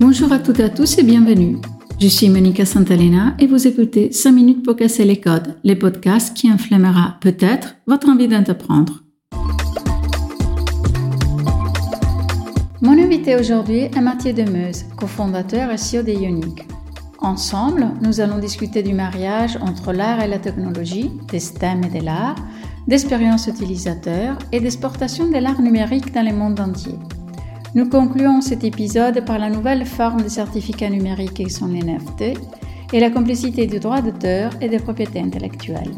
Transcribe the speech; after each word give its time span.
Bonjour 0.00 0.30
à 0.30 0.38
toutes 0.38 0.60
et 0.60 0.64
à 0.64 0.68
tous 0.68 0.96
et 0.98 1.02
bienvenue. 1.02 1.56
Je 2.00 2.06
suis 2.06 2.28
Monica 2.28 2.64
Santalena 2.64 3.34
et 3.40 3.48
vous 3.48 3.66
écoutez 3.66 4.12
5 4.12 4.30
minutes 4.30 4.64
pour 4.64 4.76
casser 4.76 5.04
les 5.04 5.20
codes, 5.20 5.56
les 5.64 5.74
podcasts 5.74 6.36
qui 6.36 6.48
inflammera 6.48 7.16
peut-être 7.20 7.74
votre 7.84 8.08
envie 8.08 8.28
d'entreprendre. 8.28 9.02
Mon 12.80 12.92
invité 12.92 13.34
aujourd'hui 13.34 13.80
est 13.80 14.00
Mathieu 14.00 14.32
Demeuse, 14.32 14.84
cofondateur 14.96 15.72
et 15.72 15.74
CEO 15.74 16.04
de 16.04 16.12
Ionic. 16.12 16.64
Ensemble, 17.18 17.88
nous 18.00 18.20
allons 18.20 18.38
discuter 18.38 18.84
du 18.84 18.92
mariage 18.92 19.58
entre 19.60 19.92
l'art 19.92 20.22
et 20.22 20.28
la 20.28 20.38
technologie, 20.38 21.10
des 21.28 21.40
STEM 21.40 21.82
et 21.82 21.98
de 21.98 22.04
l'art, 22.04 22.36
d'expérience 22.86 23.48
utilisateur 23.48 24.38
et 24.52 24.60
d'exportation 24.60 25.26
de 25.26 25.38
l'art 25.38 25.60
numérique 25.60 26.14
dans 26.14 26.24
le 26.24 26.36
monde 26.36 26.60
entier. 26.60 26.94
Nous 27.74 27.86
concluons 27.90 28.40
cet 28.40 28.64
épisode 28.64 29.26
par 29.26 29.38
la 29.38 29.50
nouvelle 29.50 29.84
forme 29.84 30.22
de 30.22 30.28
certificat 30.28 30.88
numérique 30.88 31.50
sont 31.50 31.66
les 31.66 31.80
NFT 31.80 32.38
et 32.94 33.00
la 33.00 33.10
complicité 33.10 33.66
du 33.66 33.78
droit 33.78 34.00
d'auteur 34.00 34.52
et 34.62 34.70
des 34.70 34.78
propriétés 34.78 35.20
intellectuelles. 35.20 35.92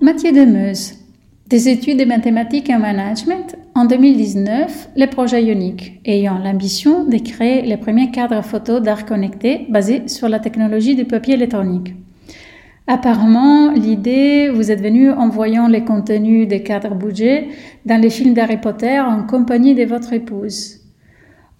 Mathieu 0.00 0.32
Demeuse, 0.32 0.94
des 1.48 1.68
études 1.68 1.98
de 1.98 2.06
mathématiques 2.06 2.70
et 2.70 2.78
management, 2.78 3.56
en 3.74 3.84
2019, 3.84 4.88
le 4.96 5.06
projet 5.06 5.44
Ionic, 5.44 6.00
ayant 6.06 6.38
l'ambition 6.38 7.04
de 7.04 7.18
créer 7.18 7.60
les 7.60 7.76
premiers 7.76 8.10
cadres 8.10 8.42
photo 8.42 8.80
d'art 8.80 9.04
connecté 9.04 9.66
basés 9.68 10.08
sur 10.08 10.30
la 10.30 10.38
technologie 10.38 10.96
du 10.96 11.04
papier 11.04 11.34
électronique. 11.34 11.94
Apparemment, 12.86 13.72
l'idée 13.72 14.48
vous 14.48 14.72
êtes 14.72 14.82
venue 14.82 15.10
en 15.10 15.28
voyant 15.28 15.68
les 15.68 15.84
contenus 15.84 16.48
des 16.48 16.62
cadres 16.62 16.96
budget 16.96 17.48
dans 17.86 18.00
les 18.00 18.10
films 18.10 18.34
d'Harry 18.34 18.56
Potter 18.56 18.98
en 18.98 19.22
compagnie 19.22 19.74
de 19.74 19.84
votre 19.84 20.12
épouse. 20.12 20.80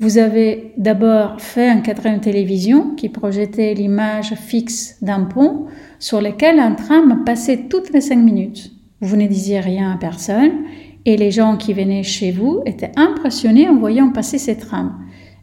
Vous 0.00 0.18
avez 0.18 0.72
d'abord 0.78 1.40
fait 1.40 1.68
un 1.68 1.76
de 1.76 2.18
télévision 2.18 2.96
qui 2.96 3.08
projetait 3.08 3.72
l'image 3.72 4.34
fixe 4.34 4.96
d'un 5.00 5.20
pont 5.20 5.66
sur 6.00 6.20
lequel 6.20 6.58
un 6.58 6.72
tram 6.72 7.22
passait 7.24 7.66
toutes 7.70 7.92
les 7.92 8.00
cinq 8.00 8.18
minutes. 8.18 8.72
Vous 9.00 9.16
ne 9.16 9.28
disiez 9.28 9.60
rien 9.60 9.92
à 9.92 9.96
personne 9.96 10.64
et 11.04 11.16
les 11.16 11.30
gens 11.30 11.56
qui 11.56 11.72
venaient 11.72 12.02
chez 12.02 12.32
vous 12.32 12.62
étaient 12.66 12.90
impressionnés 12.96 13.68
en 13.68 13.76
voyant 13.76 14.10
passer 14.10 14.38
ces 14.38 14.56
trams. 14.56 14.92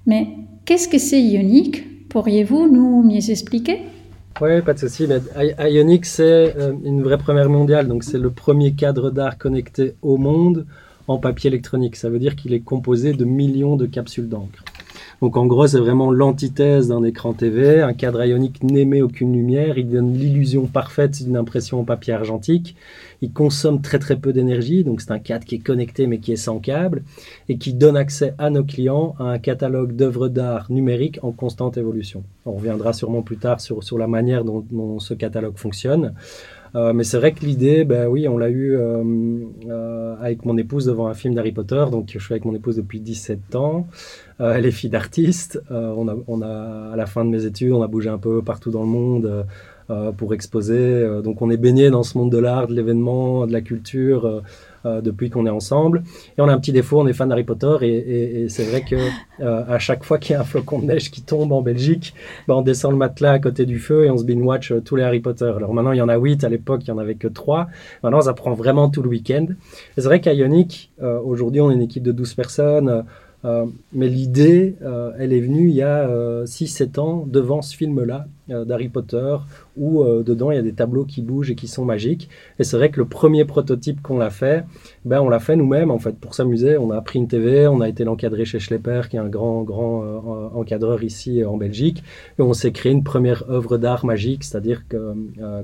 Mais 0.06 0.28
qu'est-ce 0.66 0.90
que 0.90 0.98
c'est 0.98 1.22
Ionic 1.22 2.10
Pourriez-vous 2.10 2.68
nous 2.68 3.02
mieux 3.04 3.30
expliquer? 3.30 3.80
Oui, 4.42 4.62
pas 4.62 4.74
de 4.74 4.80
souci. 4.80 5.08
Ionic, 5.60 6.06
c'est 6.06 6.56
euh, 6.58 6.74
une 6.84 7.04
vraie 7.04 7.18
première 7.18 7.50
mondiale. 7.50 7.88
Donc, 7.88 8.04
c'est 8.04 8.18
le 8.18 8.30
premier 8.30 8.74
cadre 8.74 9.12
d'art 9.12 9.38
connecté 9.38 9.96
au 10.02 10.18
monde 10.18 10.66
en 11.08 11.18
papier 11.18 11.50
électronique. 11.50 11.96
Ça 11.96 12.10
veut 12.10 12.20
dire 12.20 12.36
qu'il 12.36 12.54
est 12.54 12.62
composé 12.62 13.14
de 13.14 13.26
millions 13.26 13.76
de 13.76 13.86
capsules 13.86 14.30
d'encre. 14.30 14.64
Donc 15.22 15.36
en 15.36 15.46
gros, 15.46 15.68
c'est 15.68 15.80
vraiment 15.80 16.12
l'antithèse 16.12 16.88
d'un 16.88 17.04
écran 17.04 17.34
TV. 17.34 17.82
Un 17.82 17.94
cadre 17.94 18.24
ionique 18.24 18.64
n'émet 18.64 19.02
aucune 19.02 19.34
lumière, 19.34 19.78
il 19.78 19.90
donne 19.90 20.14
l'illusion 20.14 20.66
parfaite 20.66 21.22
d'une 21.22 21.36
impression 21.36 21.82
en 21.82 21.84
papier 21.84 22.14
argentique. 22.14 22.76
Il 23.22 23.34
consomme 23.34 23.82
très 23.82 24.00
très 24.00 24.16
peu 24.16 24.32
d'énergie, 24.32 24.86
donc 24.86 25.02
c'est 25.02 25.12
un 25.12 25.20
cadre 25.20 25.44
qui 25.44 25.56
est 25.56 25.60
connecté 25.60 26.08
mais 26.08 26.20
qui 26.20 26.32
est 26.32 26.38
sans 26.38 26.60
câble 26.60 27.04
et 27.50 27.58
qui 27.58 27.74
donne 27.74 27.98
accès 27.98 28.34
à 28.38 28.50
nos 28.50 28.64
clients 28.64 29.16
à 29.20 29.26
un 29.26 29.40
catalogue 29.40 29.94
d'œuvres 29.94 30.30
d'art 30.30 30.68
numériques 30.72 31.20
en 31.22 31.32
constante 31.32 31.78
évolution. 31.78 32.24
On 32.46 32.54
reviendra 32.54 32.94
sûrement 32.94 33.22
plus 33.22 33.38
tard 33.38 33.60
sur, 33.60 33.98
la 33.98 34.08
manière 34.08 34.46
dont 34.46 35.00
ce 35.00 35.14
catalogue 35.14 35.58
fonctionne. 35.58 36.14
Euh, 36.76 36.94
mais 36.94 37.04
c'est 37.04 37.18
vrai 37.18 37.34
que 37.34 37.46
l'idée, 37.46 37.84
ben 37.84 38.08
oui, 38.08 38.28
on 38.28 38.38
l'a 38.38 38.50
eu 38.50 38.76
euh, 38.76 39.04
euh, 39.68 40.16
avec 40.22 40.46
mon 40.46 40.58
épouse 40.58 40.86
devant 40.86 41.08
un 41.08 41.14
film 41.14 41.34
d'Harry 41.34 41.52
Potter. 41.52 41.84
Donc, 41.92 42.10
je 42.12 42.20
suis 42.20 42.34
avec 42.34 42.46
mon 42.46 42.56
épouse 42.56 42.76
depuis 42.76 43.00
17 43.00 43.56
ans. 43.56 43.88
elle 44.40 44.66
est 44.66 44.72
fille 44.72 44.90
d'artiste. 44.90 45.62
on, 45.70 46.08
a, 46.08 46.16
on 46.28 46.42
a, 46.42 46.92
à 46.94 46.96
la 46.96 47.06
fin 47.06 47.26
de 47.26 47.30
mes 47.30 47.46
études, 47.46 47.72
on 47.72 47.82
a 47.82 47.88
bougé 47.88 48.10
un 48.10 48.18
peu 48.18 48.42
partout 48.42 48.72
dans 48.72 48.84
le 48.84 48.90
monde 48.90 49.46
pour 50.18 50.34
exposer. 50.34 51.22
donc, 51.24 51.42
on 51.42 51.50
est 51.50 51.58
baigné 51.58 51.90
dans 51.90 52.04
ce 52.04 52.18
monde 52.18 52.32
de 52.32 52.38
l'art, 52.38 52.68
de 52.68 52.74
l'événement, 52.74 53.48
de 53.48 53.54
la 53.54 53.62
culture. 53.62 54.44
Euh, 54.86 55.02
depuis 55.02 55.30
qu'on 55.30 55.46
est 55.46 55.50
ensemble. 55.50 56.04
Et 56.38 56.42
on 56.42 56.48
a 56.48 56.54
un 56.54 56.58
petit 56.58 56.72
défaut, 56.72 57.02
on 57.02 57.08
est 57.08 57.12
fan 57.12 57.28
d'Harry 57.28 57.44
Potter 57.44 57.76
et, 57.82 58.48
c'est 58.48 58.64
vrai 58.64 58.82
que 58.82 58.96
euh, 59.42 59.64
à 59.68 59.78
chaque 59.78 60.06
fois 60.06 60.18
qu'il 60.18 60.34
y 60.34 60.36
a 60.38 60.40
un 60.40 60.46
flocon 60.46 60.80
de 60.80 60.86
neige 60.86 61.12
qui 61.12 61.22
tombe 61.22 61.52
en 61.52 61.62
Belgique, 61.62 62.14
bah, 62.48 62.56
on 62.56 62.62
descend 62.62 62.92
le 62.92 62.98
matelas 62.98 63.34
à 63.34 63.40
côté 63.40 63.66
du 63.66 63.78
feu 63.78 64.06
et 64.06 64.10
on 64.10 64.18
se 64.18 64.24
binge 64.24 64.42
watch 64.42 64.72
euh, 64.72 64.80
tous 64.80 64.96
les 64.96 65.04
Harry 65.04 65.20
Potter. 65.20 65.52
Alors 65.54 65.74
maintenant 65.74 65.92
il 65.92 65.98
y 65.98 66.02
en 66.02 66.08
a 66.08 66.16
8, 66.16 66.46
à 66.46 66.50
l'époque 66.50 66.82
il 66.86 66.88
y 66.88 66.92
en 66.92 66.98
avait 66.98 67.16
que 67.16 67.28
3. 67.28 67.68
Maintenant 68.04 68.22
ça 68.22 68.34
prend 68.34 68.54
vraiment 68.54 68.90
tout 68.90 69.04
le 69.04 69.10
week-end. 69.10 69.48
C'est 69.98 70.06
vrai 70.06 70.22
qu'à 70.22 70.32
Ionic, 70.32 70.94
aujourd'hui 71.02 71.60
on 71.60 71.72
est 71.72 71.74
une 71.74 71.82
équipe 71.82 72.04
de 72.04 72.14
12 72.14 72.34
personnes. 72.36 73.04
Mais 73.44 74.08
l'idée, 74.08 74.76
elle 75.18 75.34
est 75.34 75.40
venue 75.40 75.70
il 75.70 75.76
y 75.76 75.82
a 75.82 76.08
6-7 76.44 77.00
euh, 77.00 77.02
ans 77.02 77.26
devant 77.28 77.62
ce 77.62 77.76
film-là 77.76 78.28
d'Harry 78.50 78.90
Potter, 78.90 79.38
où 79.78 80.04
dedans 80.04 80.52
il 80.52 80.56
y 80.56 80.60
a 80.60 80.64
des 80.64 80.74
tableaux 80.74 81.06
qui 81.06 81.22
bougent 81.22 81.52
et 81.52 81.56
qui 81.56 81.68
sont 81.68 81.86
magiques. 81.86 82.30
Et 82.60 82.64
c'est 82.64 82.78
vrai 82.78 82.90
que 82.90 83.00
le 83.00 83.06
premier 83.06 83.46
prototype 83.46 84.02
qu'on 84.02 84.20
a 84.20 84.30
fait, 84.30 84.66
ben, 85.06 85.22
on 85.22 85.30
l'a 85.30 85.40
fait 85.40 85.56
nous-mêmes 85.56 85.92
en 85.92 86.00
fait 86.00 86.18
pour 86.18 86.34
s'amuser. 86.36 86.78
On 86.78 86.92
a 86.92 87.02
pris 87.02 87.20
une 87.20 87.28
TV, 87.28 87.68
on 87.68 87.82
a 87.82 87.88
été 87.88 88.04
l'encadrer 88.04 88.46
chez 88.46 88.60
Schlepper, 88.60 89.04
qui 89.10 89.16
est 89.16 89.20
un 89.20 89.30
grand, 89.30 89.64
grand 89.64 90.50
encadreur 90.56 91.04
ici 91.04 91.44
en 91.46 91.58
Belgique, 91.58 92.04
et 92.38 92.42
on 92.42 92.54
s'est 92.54 92.72
créé 92.72 92.92
une 92.92 93.04
première 93.04 93.50
œuvre 93.50 93.78
d'art 93.78 94.06
magique, 94.06 94.44
c'est-à-dire 94.44 94.88
que, 94.88 95.14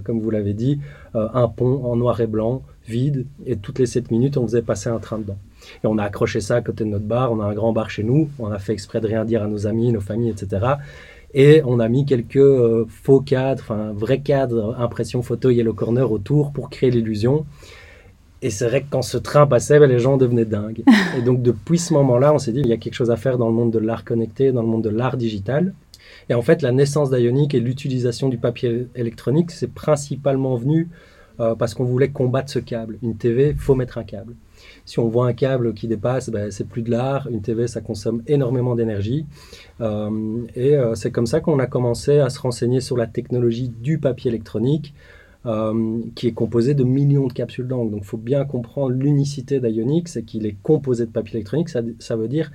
comme 0.04 0.20
vous 0.20 0.30
l'avez 0.30 0.54
dit, 0.54 0.80
un 1.14 1.48
pont 1.48 1.84
en 1.86 1.96
noir 1.96 2.22
et 2.22 2.28
blanc, 2.28 2.62
vide, 2.88 3.26
et 3.46 3.56
toutes 3.56 3.80
les 3.80 3.88
7 3.88 4.12
minutes 4.12 4.38
on 4.38 4.46
faisait 4.46 4.62
passer 4.62 4.90
un 4.90 5.00
train 5.00 5.18
dedans. 5.18 5.38
Et 5.84 5.88
on 5.88 5.98
a 5.98 6.04
accroché 6.04 6.42
ça 6.42 6.58
à 6.58 6.62
côté 6.62 6.84
de 6.84 6.90
notre 6.90 7.06
bar. 7.06 7.32
On 7.32 7.40
a 7.40 7.46
un 7.46 7.54
grand 7.54 7.74
bar 7.74 7.90
chez 7.90 8.04
nous. 8.04 8.30
On 8.38 8.52
a 8.52 8.60
fait 8.60 8.74
exprès 8.74 9.02
de 9.02 9.08
rien 9.08 9.26
dire 9.26 9.42
à 9.42 9.48
nos 9.48 9.66
amis, 9.66 9.92
nos 9.92 10.00
familles, 10.02 10.30
etc. 10.30 10.74
Et 11.38 11.62
on 11.66 11.80
a 11.80 11.90
mis 11.90 12.06
quelques 12.06 12.38
euh, 12.38 12.86
faux 12.88 13.20
cadres, 13.20 13.62
enfin 13.62 13.92
vrais 13.94 14.22
cadres, 14.22 14.74
impression 14.80 15.22
photo 15.22 15.50
Yellow 15.50 15.74
Corner 15.74 16.10
autour 16.10 16.54
pour 16.54 16.70
créer 16.70 16.90
l'illusion. 16.90 17.46
Et 18.42 18.50
c'est 18.50 18.68
vrai 18.68 18.84
que 18.84 18.88
quand 18.90 19.02
ce 19.02 19.18
train 19.18 19.46
passait, 19.46 19.78
ben, 19.78 19.90
les 19.90 20.00
gens 20.00 20.16
devenaient 20.16 20.46
dingues. 20.46 20.84
Et 21.18 21.22
donc 21.22 21.42
depuis 21.42 21.78
ce 21.78 21.94
moment-là, 21.94 22.34
on 22.34 22.40
s'est 22.40 22.54
dit, 22.54 22.62
il 22.62 22.68
y 22.68 22.74
a 22.74 22.78
quelque 22.78 22.94
chose 22.94 23.12
à 23.12 23.18
faire 23.18 23.38
dans 23.38 23.50
le 23.50 23.54
monde 23.54 23.72
de 23.72 23.80
l'art 23.80 24.06
connecté, 24.06 24.54
dans 24.54 24.62
le 24.62 24.70
monde 24.70 24.84
de 24.84 24.90
l'art 24.90 25.18
digital. 25.18 25.74
Et 26.30 26.34
en 26.34 26.42
fait, 26.42 26.62
la 26.62 26.72
naissance 26.72 27.10
d'Ionic 27.10 27.54
et 27.54 27.60
l'utilisation 27.60 28.30
du 28.30 28.38
papier 28.38 28.88
électronique, 28.96 29.52
c'est 29.52 29.74
principalement 29.74 30.56
venu 30.56 30.88
euh, 31.42 31.54
parce 31.54 31.74
qu'on 31.74 31.84
voulait 31.84 32.10
combattre 32.10 32.50
ce 32.50 32.60
câble. 32.60 32.98
Une 33.04 33.18
TV, 33.18 33.54
faut 33.58 33.76
mettre 33.76 33.98
un 33.98 34.06
câble. 34.06 34.36
Si 34.86 35.00
on 35.00 35.08
voit 35.08 35.28
un 35.28 35.34
câble 35.34 35.74
qui 35.74 35.88
dépasse, 35.88 36.30
ben, 36.30 36.52
c'est 36.52 36.68
plus 36.68 36.82
de 36.82 36.92
l'art. 36.92 37.28
Une 37.32 37.42
TV, 37.42 37.68
ça 37.68 37.82
consomme 37.82 38.22
énormément 38.28 38.76
d'énergie. 38.76 39.26
Euh, 39.82 40.44
et 40.56 40.76
euh, 40.76 40.96
c'est 40.96 41.12
comme 41.12 41.26
ça 41.26 41.40
qu'on 41.40 41.60
a 41.60 41.68
commencé 41.68 42.20
à 42.20 42.30
se 42.30 42.40
renseigner 42.40 42.82
sur 42.82 42.98
la 42.98 43.08
technologie 43.08 43.70
du 43.70 43.98
papier 43.98 44.30
électronique, 44.30 44.94
euh, 45.46 46.00
qui 46.16 46.28
est 46.28 46.34
composé 46.34 46.74
de 46.74 46.84
millions 46.84 47.28
de 47.28 47.34
capsules 47.34 47.68
d'encre. 47.68 47.92
Donc 47.92 48.02
il 48.04 48.08
faut 48.08 48.18
bien 48.18 48.46
comprendre 48.46 48.96
l'unicité 48.96 49.60
d'Ionic, 49.60 50.08
c'est 50.08 50.24
qu'il 50.24 50.46
est 50.46 50.58
composé 50.64 51.06
de 51.06 51.12
papier 51.12 51.36
électronique. 51.36 51.70
Ça, 51.70 51.82
ça 52.00 52.16
veut 52.16 52.28
dire 52.28 52.52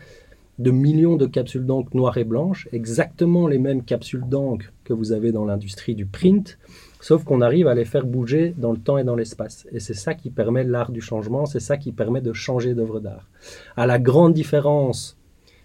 de 0.61 0.71
millions 0.71 1.17
de 1.17 1.27
capsules 1.27 1.65
d'encre 1.65 1.97
noires 1.97 2.19
et 2.19 2.25
blanches, 2.25 2.69
exactement 2.73 3.49
les 3.49 3.59
mêmes 3.59 3.83
capsules 3.83 4.25
d'encre 4.29 4.67
que 4.85 4.93
vous 4.93 5.13
avez 5.13 5.33
dans 5.33 5.47
l'industrie 5.47 5.95
du 5.95 6.05
print, 6.05 6.59
Sauf 7.01 7.25
qu'on 7.25 7.41
arrive 7.41 7.67
à 7.67 7.75
les 7.75 7.87
faire 7.87 8.05
bouger 8.05 8.55
dans 8.59 8.73
le 8.73 8.79
temps 8.79 8.99
et 8.99 9.05
dans 9.05 9.17
l'espace. 9.17 9.67
Et 9.73 9.81
c'est 9.81 9.95
ça 9.95 10.15
qui 10.15 10.31
permet 10.31 10.65
l'art 10.65 10.93
du 10.93 11.01
changement, 11.01 11.47
c'est 11.47 11.61
ça 11.61 11.79
qui 11.79 11.93
permet 11.93 12.21
de 12.21 12.35
changer 12.35 12.75
d'œuvre 12.75 13.01
d'art. 13.01 13.29
À 13.77 13.87
la 13.87 13.99
grande 13.99 14.35
différence 14.35 15.19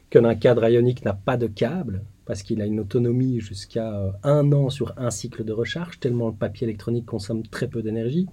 qu'un 0.09 0.35
cadre 0.35 0.67
ionique 0.69 1.03
n'a 1.03 1.13
pas 1.13 1.35
de 1.35 1.47
câble, 1.47 2.03
parce 2.25 2.41
qu'il 2.41 2.61
a 2.61 2.65
une 2.65 2.79
autonomie 2.79 3.39
jusqu'à 3.39 3.93
euh, 3.93 4.11
un 4.23 4.51
an 4.51 4.69
sur 4.69 4.93
un 4.97 5.11
cycle 5.11 5.43
de 5.43 5.51
recharge, 5.51 5.99
tellement 5.99 6.27
le 6.27 6.33
papier 6.33 6.65
électronique 6.65 7.05
consomme 7.05 7.43
très 7.43 7.67
peu 7.67 7.81
d'énergie. 7.81 8.27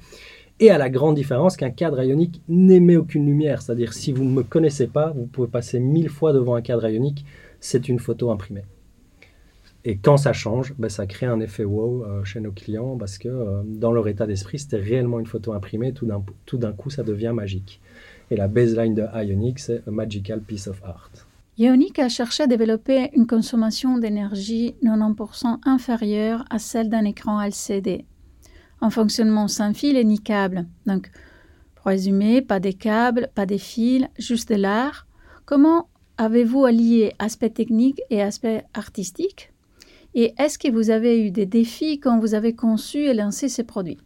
Et 0.61 0.71
à 0.71 0.79
la 0.79 0.89
grande 0.89 1.17
différence 1.17 1.57
qu'un 1.57 1.71
cadre 1.71 2.03
ionique 2.03 2.41
n'émet 2.49 2.97
aucune 2.97 3.27
lumière. 3.27 3.63
C'est-à-dire, 3.63 3.93
si 3.93 4.13
vous 4.13 4.25
ne 4.25 4.31
me 4.31 4.43
connaissez 4.43 4.87
pas, 4.87 5.11
vous 5.11 5.27
pouvez 5.27 5.49
passer 5.49 5.81
mille 5.81 6.09
fois 6.09 6.33
devant 6.33 6.55
un 6.55 6.63
cadre 6.63 6.89
ionique, 6.89 7.25
c'est 7.59 7.89
une 7.89 7.99
photo 7.99 8.31
imprimée. 8.31 8.65
Et 9.85 9.97
quand 9.97 10.17
ça 10.17 10.33
change, 10.33 10.75
ben, 10.79 10.89
ça 10.89 11.07
crée 11.07 11.27
un 11.27 11.41
effet 11.41 11.65
wow 11.65 12.05
euh, 12.05 12.25
chez 12.25 12.41
nos 12.41 12.53
clients 12.53 12.97
parce 12.97 13.19
que 13.19 13.29
euh, 13.29 13.63
dans 13.65 13.91
leur 13.91 14.07
état 14.07 14.27
d'esprit, 14.27 14.59
c'était 14.59 14.77
réellement 14.77 15.19
une 15.19 15.27
photo 15.27 15.53
imprimée. 15.53 15.93
Tout 15.93 16.07
d'un, 16.07 16.73
coup, 16.73 16.91
ça 16.91 17.03
devient 17.03 17.33
magique. 17.35 17.81
Et 18.31 18.37
la 18.37 18.47
baseline 18.47 18.95
de 18.95 19.05
Ionic, 19.15 19.59
c'est 19.59 19.83
a 19.87 19.91
magical 19.91 20.41
piece 20.41 20.69
of 20.69 20.81
art. 20.85 21.11
Ionic 21.59 21.99
a 21.99 22.09
cherché 22.09 22.45
à 22.45 22.47
développer 22.47 23.11
une 23.15 23.27
consommation 23.27 23.99
d'énergie 23.99 24.75
90% 24.83 25.59
inférieure 25.65 26.45
à 26.49 26.59
celle 26.59 26.89
d'un 26.89 27.05
écran 27.05 27.43
LCD, 27.43 28.07
en 28.81 28.89
fonctionnement 28.89 29.49
sans 29.49 29.75
fil 29.75 29.97
et 29.97 30.05
ni 30.05 30.19
câble. 30.19 30.67
Donc, 30.87 31.11
pour 31.75 31.87
résumer, 31.87 32.41
pas 32.41 32.61
des 32.61 32.73
câbles, 32.73 33.29
pas 33.35 33.47
des 33.47 33.59
fils, 33.59 34.07
juste 34.19 34.49
de 34.49 34.55
l'art. 34.55 35.07
Comment 35.45 35.89
avez-vous 36.17 36.65
allié 36.65 37.13
aspect 37.19 37.51
technique 37.51 38.01
et 38.09 38.23
aspect 38.23 38.65
artistique? 38.73 39.52
Et 40.15 40.35
est-ce 40.39 40.59
que 40.59 40.71
vous 40.71 40.91
avez 40.91 41.25
eu 41.25 41.31
des 41.31 41.47
défis 41.47 42.01
quand 42.01 42.19
vous 42.19 42.35
avez 42.35 42.55
conçu 42.55 43.07
et 43.07 43.15
lancé 43.15 43.49
ces 43.49 43.65
produits? 43.65 43.99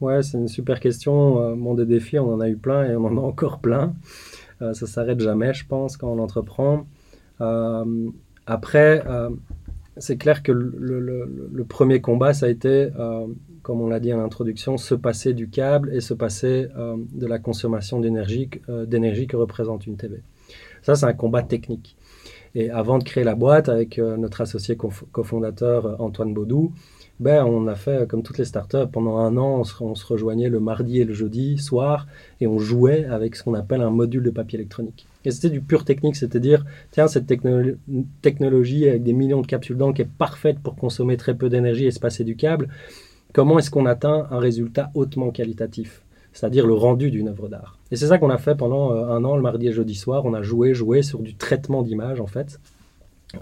Ouais, 0.00 0.22
c'est 0.22 0.38
une 0.38 0.48
super 0.48 0.80
question. 0.80 1.56
bon, 1.56 1.74
des 1.74 1.84
défis, 1.84 2.18
on 2.18 2.32
en 2.32 2.40
a 2.40 2.48
eu 2.48 2.56
plein 2.56 2.84
et 2.84 2.96
on 2.96 3.04
en 3.04 3.16
a 3.18 3.20
encore 3.20 3.60
plein. 3.60 3.94
ça 4.60 4.86
s'arrête 4.86 5.20
jamais, 5.20 5.52
je 5.52 5.66
pense, 5.66 5.98
quand 5.98 6.08
on 6.08 6.18
entreprend. 6.18 6.86
après, 8.46 9.02
c'est 10.00 10.16
clair 10.16 10.42
que 10.42 10.52
le, 10.52 11.64
premier 11.68 12.00
combat, 12.00 12.32
ça 12.32 12.46
a 12.46 12.48
été, 12.48 12.90
euh, 12.98 13.26
comme 13.62 13.80
on 13.80 13.88
l'a 13.88 14.00
dit 14.00 14.10
à 14.10 14.16
l'introduction, 14.16 14.76
se 14.76 14.94
passer 14.94 15.34
du 15.34 15.48
câble 15.48 15.94
et 15.94 16.00
se 16.00 16.14
passer 16.14 16.68
euh, 16.76 16.96
de 17.12 17.26
la 17.26 17.38
consommation 17.38 18.00
euh, 18.02 18.86
d'énergie 18.86 19.26
que 19.26 19.36
représente 19.36 19.86
une 19.86 19.96
TV. 19.96 20.22
Ça, 20.82 20.96
c'est 20.96 21.06
un 21.06 21.12
combat 21.12 21.42
technique. 21.42 21.96
Et 22.54 22.70
avant 22.70 22.98
de 22.98 23.04
créer 23.04 23.24
la 23.24 23.34
boîte, 23.34 23.68
avec 23.68 23.98
notre 23.98 24.40
associé 24.40 24.76
cofondateur 24.76 26.00
Antoine 26.00 26.34
Baudou, 26.34 26.72
ben, 27.20 27.44
on 27.44 27.68
a 27.68 27.74
fait 27.74 28.08
comme 28.08 28.22
toutes 28.22 28.38
les 28.38 28.46
startups. 28.46 28.88
Pendant 28.90 29.18
un 29.18 29.36
an, 29.36 29.62
on 29.80 29.94
se, 29.94 30.06
rejoignait 30.06 30.48
le 30.48 30.58
mardi 30.58 31.00
et 31.00 31.04
le 31.04 31.12
jeudi 31.12 31.58
soir 31.58 32.06
et 32.40 32.46
on 32.46 32.58
jouait 32.58 33.04
avec 33.04 33.36
ce 33.36 33.44
qu'on 33.44 33.54
appelle 33.54 33.82
un 33.82 33.90
module 33.90 34.22
de 34.22 34.30
papier 34.30 34.58
électronique. 34.58 35.06
Et 35.26 35.30
c'était 35.30 35.50
du 35.50 35.60
pur 35.60 35.84
technique, 35.84 36.16
c'est-à-dire, 36.16 36.64
tiens, 36.90 37.08
cette 37.08 37.26
technologie 38.22 38.88
avec 38.88 39.02
des 39.02 39.12
millions 39.12 39.42
de 39.42 39.46
capsules 39.46 39.76
d'encre 39.76 40.00
est 40.00 40.08
parfaite 40.08 40.58
pour 40.60 40.76
consommer 40.76 41.18
très 41.18 41.34
peu 41.34 41.50
d'énergie 41.50 41.84
et 41.84 41.90
se 41.90 42.00
passer 42.00 42.24
du 42.24 42.36
câble. 42.36 42.68
Comment 43.34 43.58
est-ce 43.58 43.70
qu'on 43.70 43.86
atteint 43.86 44.26
un 44.30 44.38
résultat 44.38 44.90
hautement 44.94 45.30
qualitatif 45.30 46.02
c'est-à-dire 46.32 46.66
le 46.66 46.74
rendu 46.74 47.10
d'une 47.10 47.28
œuvre 47.28 47.48
d'art? 47.48 47.79
Et 47.90 47.96
c'est 47.96 48.06
ça 48.06 48.18
qu'on 48.18 48.30
a 48.30 48.38
fait 48.38 48.54
pendant 48.54 48.92
euh, 48.92 49.08
un 49.08 49.24
an, 49.24 49.36
le 49.36 49.42
mardi 49.42 49.68
et 49.68 49.72
jeudi 49.72 49.94
soir. 49.94 50.24
On 50.24 50.34
a 50.34 50.42
joué, 50.42 50.74
joué 50.74 51.02
sur 51.02 51.20
du 51.20 51.34
traitement 51.34 51.82
d'image, 51.82 52.20
en 52.20 52.26
fait. 52.26 52.60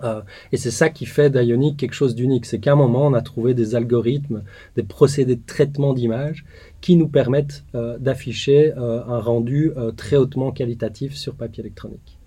Euh, 0.04 0.20
et 0.52 0.58
c'est 0.58 0.70
ça 0.70 0.90
qui 0.90 1.06
fait 1.06 1.30
d'Ionic 1.30 1.76
quelque 1.76 1.94
chose 1.94 2.14
d'unique. 2.14 2.46
C'est 2.46 2.58
qu'à 2.58 2.72
un 2.72 2.76
moment, 2.76 3.06
on 3.06 3.14
a 3.14 3.22
trouvé 3.22 3.54
des 3.54 3.74
algorithmes, 3.74 4.42
des 4.76 4.82
procédés 4.82 5.36
de 5.36 5.46
traitement 5.46 5.94
d'image 5.94 6.44
qui 6.80 6.96
nous 6.96 7.08
permettent 7.08 7.64
euh, 7.74 7.98
d'afficher 7.98 8.72
un 8.74 9.20
rendu 9.20 9.72
très 9.96 10.16
hautement 10.16 10.52
qualitatif 10.52 11.14
sur 11.14 11.34
papier 11.34 11.62
électronique. 11.62 12.18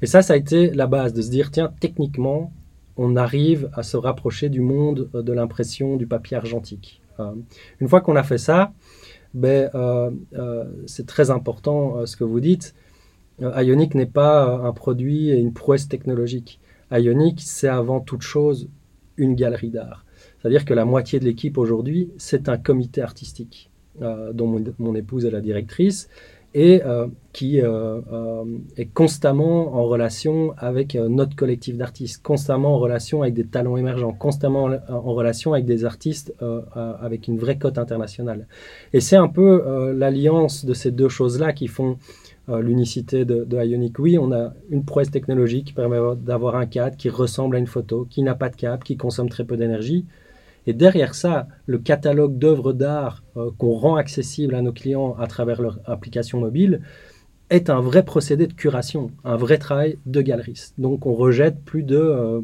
Et 0.00 0.06
ça, 0.06 0.22
ça 0.22 0.34
a 0.34 0.36
été 0.36 0.70
la 0.70 0.86
base 0.86 1.12
de 1.12 1.22
se 1.22 1.30
dire, 1.30 1.50
tiens, 1.50 1.72
techniquement, 1.80 2.52
on 2.96 3.16
arrive 3.16 3.70
à 3.74 3.82
se 3.82 3.96
rapprocher 3.96 4.48
du 4.48 4.60
monde 4.60 5.08
de 5.14 5.32
l'impression 5.32 5.96
du 5.96 6.06
papier 6.06 6.36
argentique. 6.36 7.00
une 7.80 7.88
fois 7.88 8.00
qu'on 8.00 8.16
a 8.16 8.22
fait 8.22 8.38
ça, 8.38 8.72
ben, 9.34 9.70
c'est 10.86 11.06
très 11.06 11.30
important 11.30 12.04
ce 12.06 12.16
que 12.16 12.24
vous 12.24 12.40
dites. 12.40 12.74
Ionic 13.40 13.94
n'est 13.94 14.06
pas 14.06 14.44
un 14.44 14.72
produit 14.72 15.30
et 15.30 15.38
une 15.38 15.52
prouesse 15.52 15.88
technologique. 15.88 16.60
Ionic, 16.92 17.40
c'est 17.40 17.68
avant 17.68 18.00
toute 18.00 18.22
chose 18.22 18.68
une 19.16 19.34
galerie 19.34 19.70
d'art. 19.70 20.04
C'est-à-dire 20.40 20.64
que 20.64 20.74
la 20.74 20.84
moitié 20.84 21.20
de 21.20 21.24
l'équipe 21.24 21.58
aujourd'hui, 21.58 22.10
c'est 22.18 22.48
un 22.48 22.58
comité 22.58 23.00
artistique 23.00 23.70
euh, 24.00 24.32
dont 24.32 24.60
mon, 24.78 24.94
épouse 24.94 25.24
est 25.24 25.30
la 25.30 25.40
directrice 25.40 26.08
et 26.54 26.82
euh, 26.84 27.06
qui 27.32 27.60
euh, 27.62 28.00
est 28.76 28.86
constamment 28.86 29.74
en 29.74 29.84
relation 29.84 30.54
avec 30.58 30.94
notre 30.94 31.34
collectif 31.34 31.76
d'artistes, 31.76 32.22
constamment 32.22 32.74
en 32.74 32.78
relation 32.78 33.22
avec 33.22 33.34
des 33.34 33.46
talents 33.46 33.76
émergents, 33.76 34.12
constamment 34.12 34.70
en, 34.88 35.00
relation 35.00 35.54
avec 35.54 35.64
des 35.64 35.84
artistes 35.84 36.34
avec 37.00 37.28
une 37.28 37.38
vraie 37.38 37.56
cote 37.56 37.78
internationale. 37.78 38.46
Et 38.92 39.00
c'est 39.00 39.16
un 39.16 39.28
peu 39.28 39.92
l'alliance 39.96 40.66
de 40.66 40.74
ces 40.74 40.90
deux 40.90 41.08
choses-là 41.08 41.54
qui 41.54 41.68
font 41.68 41.96
euh, 42.48 42.60
l'unicité 42.60 43.24
de, 43.24 43.46
Ionic. 43.52 44.00
Oui, 44.00 44.18
on 44.18 44.32
a 44.32 44.52
une 44.68 44.84
prouesse 44.84 45.12
technologique 45.12 45.68
qui 45.68 45.72
permet 45.72 45.98
d'avoir 46.16 46.56
un 46.56 46.66
cadre 46.66 46.96
qui 46.96 47.08
ressemble 47.08 47.54
à 47.54 47.60
une 47.60 47.68
photo, 47.68 48.04
qui 48.10 48.22
n'a 48.22 48.34
pas 48.34 48.48
de 48.48 48.56
câble, 48.56 48.82
qui 48.82 48.96
consomme 48.96 49.28
très 49.28 49.44
peu 49.44 49.56
d'énergie. 49.56 50.06
Et 50.66 50.72
derrière 50.72 51.14
ça, 51.14 51.48
le 51.66 51.78
catalogue 51.78 52.38
d'œuvres 52.38 52.72
d'art 52.72 53.22
euh, 53.36 53.50
qu'on 53.58 53.72
rend 53.72 53.96
accessible 53.96 54.54
à 54.54 54.62
nos 54.62 54.72
clients 54.72 55.16
à 55.18 55.26
travers 55.26 55.60
leur 55.60 55.78
application 55.86 56.40
mobile 56.40 56.82
est 57.50 57.68
un 57.68 57.80
vrai 57.80 58.04
procédé 58.04 58.46
de 58.46 58.52
curation, 58.52 59.10
un 59.24 59.36
vrai 59.36 59.58
travail 59.58 59.98
de 60.06 60.22
galeriste. 60.22 60.74
Donc 60.78 61.04
on 61.06 61.14
rejette 61.14 61.62
plus 61.64 61.82
de, 61.82 61.96
euh, 61.96 62.40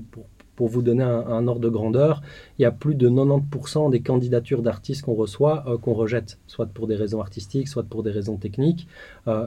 pour 0.56 0.68
vous 0.68 0.82
donner 0.82 1.04
un, 1.04 1.46
ordre 1.46 1.60
de 1.60 1.68
grandeur, 1.68 2.20
il 2.58 2.62
y 2.62 2.64
a 2.64 2.72
plus 2.72 2.96
de 2.96 3.08
90% 3.08 3.90
des 3.90 4.00
candidatures 4.00 4.60
d'artistes 4.60 5.02
qu'on 5.02 5.14
reçoit 5.14 5.64
euh, 5.68 5.78
qu'on 5.78 5.94
rejette, 5.94 6.38
soit 6.46 6.66
pour 6.66 6.88
des 6.88 6.96
raisons 6.96 7.20
artistiques, 7.20 7.68
soit 7.68 7.84
pour 7.84 8.02
des 8.02 8.10
raisons 8.10 8.36
techniques. 8.36 8.88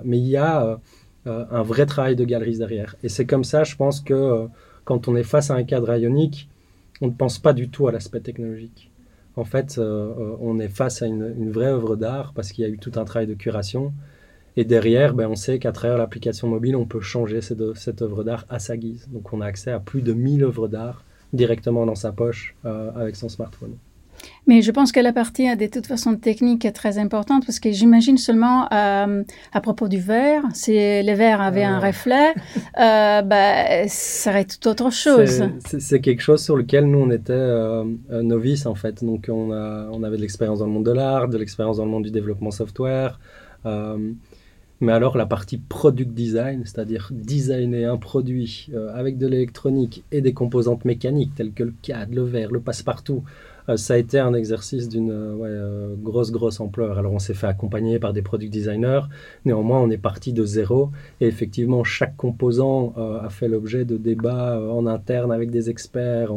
Mais 0.04 0.18
il 0.18 0.28
y 0.28 0.38
a 0.38 0.80
un 1.26 1.62
vrai 1.64 1.86
travail 1.86 2.16
de 2.16 2.24
galeriste 2.24 2.60
derrière. 2.60 2.96
Et 3.04 3.10
c'est 3.10 3.26
comme 3.26 3.44
ça, 3.44 3.64
je 3.64 3.76
pense 3.76 4.00
que 4.00 4.48
quand 4.86 5.08
on 5.08 5.16
est 5.16 5.24
face 5.24 5.52
à 5.52 5.56
un 5.56 5.64
cadre 5.64 5.96
ionique, 5.96 6.50
on 7.02 7.08
ne 7.08 7.12
pense 7.12 7.40
pas 7.40 7.54
du 7.54 7.70
tout 7.70 7.88
à 7.88 7.92
l'aspect 7.92 8.22
technologique. 8.22 8.92
En 9.36 9.46
fait, 9.46 9.80
on 9.80 10.60
est 10.60 10.68
face 10.70 11.02
à 11.02 11.08
une, 11.08 11.52
vraie 11.52 11.68
œuvre 11.68 11.96
d'art 11.96 12.34
parce 12.34 12.52
qu'il 12.52 12.64
y 12.64 12.68
a 12.68 12.70
eu 12.70 12.78
tout 12.78 12.92
un 12.96 13.06
travail 13.06 13.28
de 13.28 13.34
curation. 13.34 13.94
Et 14.58 14.66
derrière, 14.66 15.14
ben, 15.14 15.28
on 15.30 15.36
sait 15.36 15.60
qu'à 15.60 15.72
travers 15.72 15.98
l'application 15.98 16.50
mobile, 16.50 16.76
on 16.76 16.86
peut 16.86 17.00
changer 17.00 17.40
cette, 17.40 17.76
cette 17.76 18.02
œuvre 18.02 18.24
d'art 18.26 18.46
à 18.50 18.60
sa 18.60 18.76
guise. 18.76 19.08
Donc 19.12 19.32
on 19.32 19.40
a 19.40 19.46
accès 19.46 19.72
à 19.72 19.80
plus 19.80 20.02
de 20.02 20.12
1000 20.12 20.44
œuvres 20.44 20.68
d'art 20.68 21.06
directement 21.34 21.86
dans 21.86 21.96
sa 21.96 22.12
poche 22.12 22.56
euh, 22.66 22.92
avec 22.96 23.16
son 23.16 23.30
smartphone. 23.30 23.76
Mais 24.48 24.62
je 24.62 24.72
pense 24.72 24.92
que 24.92 25.00
la 25.00 25.14
partie 25.14 25.56
de 25.56 25.68
toute 25.68 25.88
façon 25.88 26.16
technique 26.16 26.66
est 26.66 26.72
très 26.72 26.98
importante 26.98 27.46
parce 27.46 27.60
que 27.60 27.72
j'imagine 27.72 28.18
seulement 28.18 28.68
euh, 28.74 29.24
à 29.54 29.62
propos 29.62 29.88
du 29.88 30.00
verre, 30.00 30.44
si 30.54 30.74
le 30.74 31.14
verre 31.14 31.42
avait 31.42 31.64
un 31.64 31.80
reflet, 31.80 32.34
euh, 32.80 33.22
bah, 33.22 33.88
ça 33.88 34.32
serait 34.32 34.46
tout 34.46 34.68
autre 34.68 34.92
chose. 34.92 35.44
C'est 35.80 36.02
quelque 36.02 36.22
chose 36.22 36.44
sur 36.44 36.56
lequel 36.56 36.86
nous 36.86 37.00
on 37.00 37.12
était 37.12 37.34
euh, 37.34 37.84
novices 38.12 38.66
en 38.66 38.76
fait. 38.76 39.04
Donc 39.04 39.28
on, 39.30 39.52
a, 39.52 39.88
on 39.92 40.04
avait 40.04 40.18
de 40.18 40.22
l'expérience 40.22 40.60
dans 40.60 40.66
le 40.66 40.72
monde 40.72 40.86
de 40.86 40.92
l'art, 40.92 41.28
de 41.28 41.38
l'expérience 41.38 41.78
dans 41.78 41.86
le 41.86 41.92
monde 41.92 42.04
du 42.04 42.12
développement 42.12 42.52
software. 42.52 43.20
Mais 44.82 44.92
alors 44.92 45.16
la 45.16 45.28
partie 45.28 45.60
product 45.60 46.12
design, 46.12 46.64
c'est-à-dire 46.66 47.10
designer 47.12 47.86
un 47.86 47.98
produit 47.98 48.68
euh, 48.74 48.92
avec 48.96 49.20
de 49.20 49.28
l'électronique 49.28 50.04
et 50.12 50.22
des 50.22 50.34
composantes 50.34 50.86
mécaniques 50.86 51.36
telles 51.36 51.54
que 51.54 51.64
le 51.64 51.74
cadre, 51.84 52.16
le 52.16 52.24
verre, 52.24 52.52
le 52.52 52.60
passe-partout, 52.60 53.24
euh, 53.24 53.51
ça 53.76 53.94
a 53.94 53.98
été 53.98 54.20
un 54.20 54.34
exercice 54.34 54.90
d'une 54.90 55.12
euh, 55.12 55.96
grosse, 55.98 56.32
grosse 56.32 56.60
ampleur. 56.60 56.98
Alors 56.98 57.14
on 57.14 57.20
s'est 57.20 57.34
fait 57.34 57.48
accompagner 57.48 58.00
par 58.00 58.14
des 58.14 58.22
product 58.22 58.52
designers, 58.52 59.02
néanmoins 59.46 59.80
on 59.80 59.90
est 59.90 59.98
parti 59.98 60.34
de 60.34 60.46
zéro 60.46 60.92
et 61.20 61.28
effectivement 61.28 61.84
chaque 61.84 62.16
composant 62.18 62.94
a 62.98 63.30
fait 63.30 63.48
l'objet 63.48 63.86
de 63.86 63.98
débats 63.98 64.60
en 64.60 64.86
interne 64.86 65.32
avec 65.32 65.52
des 65.52 65.70
experts. 65.70 66.32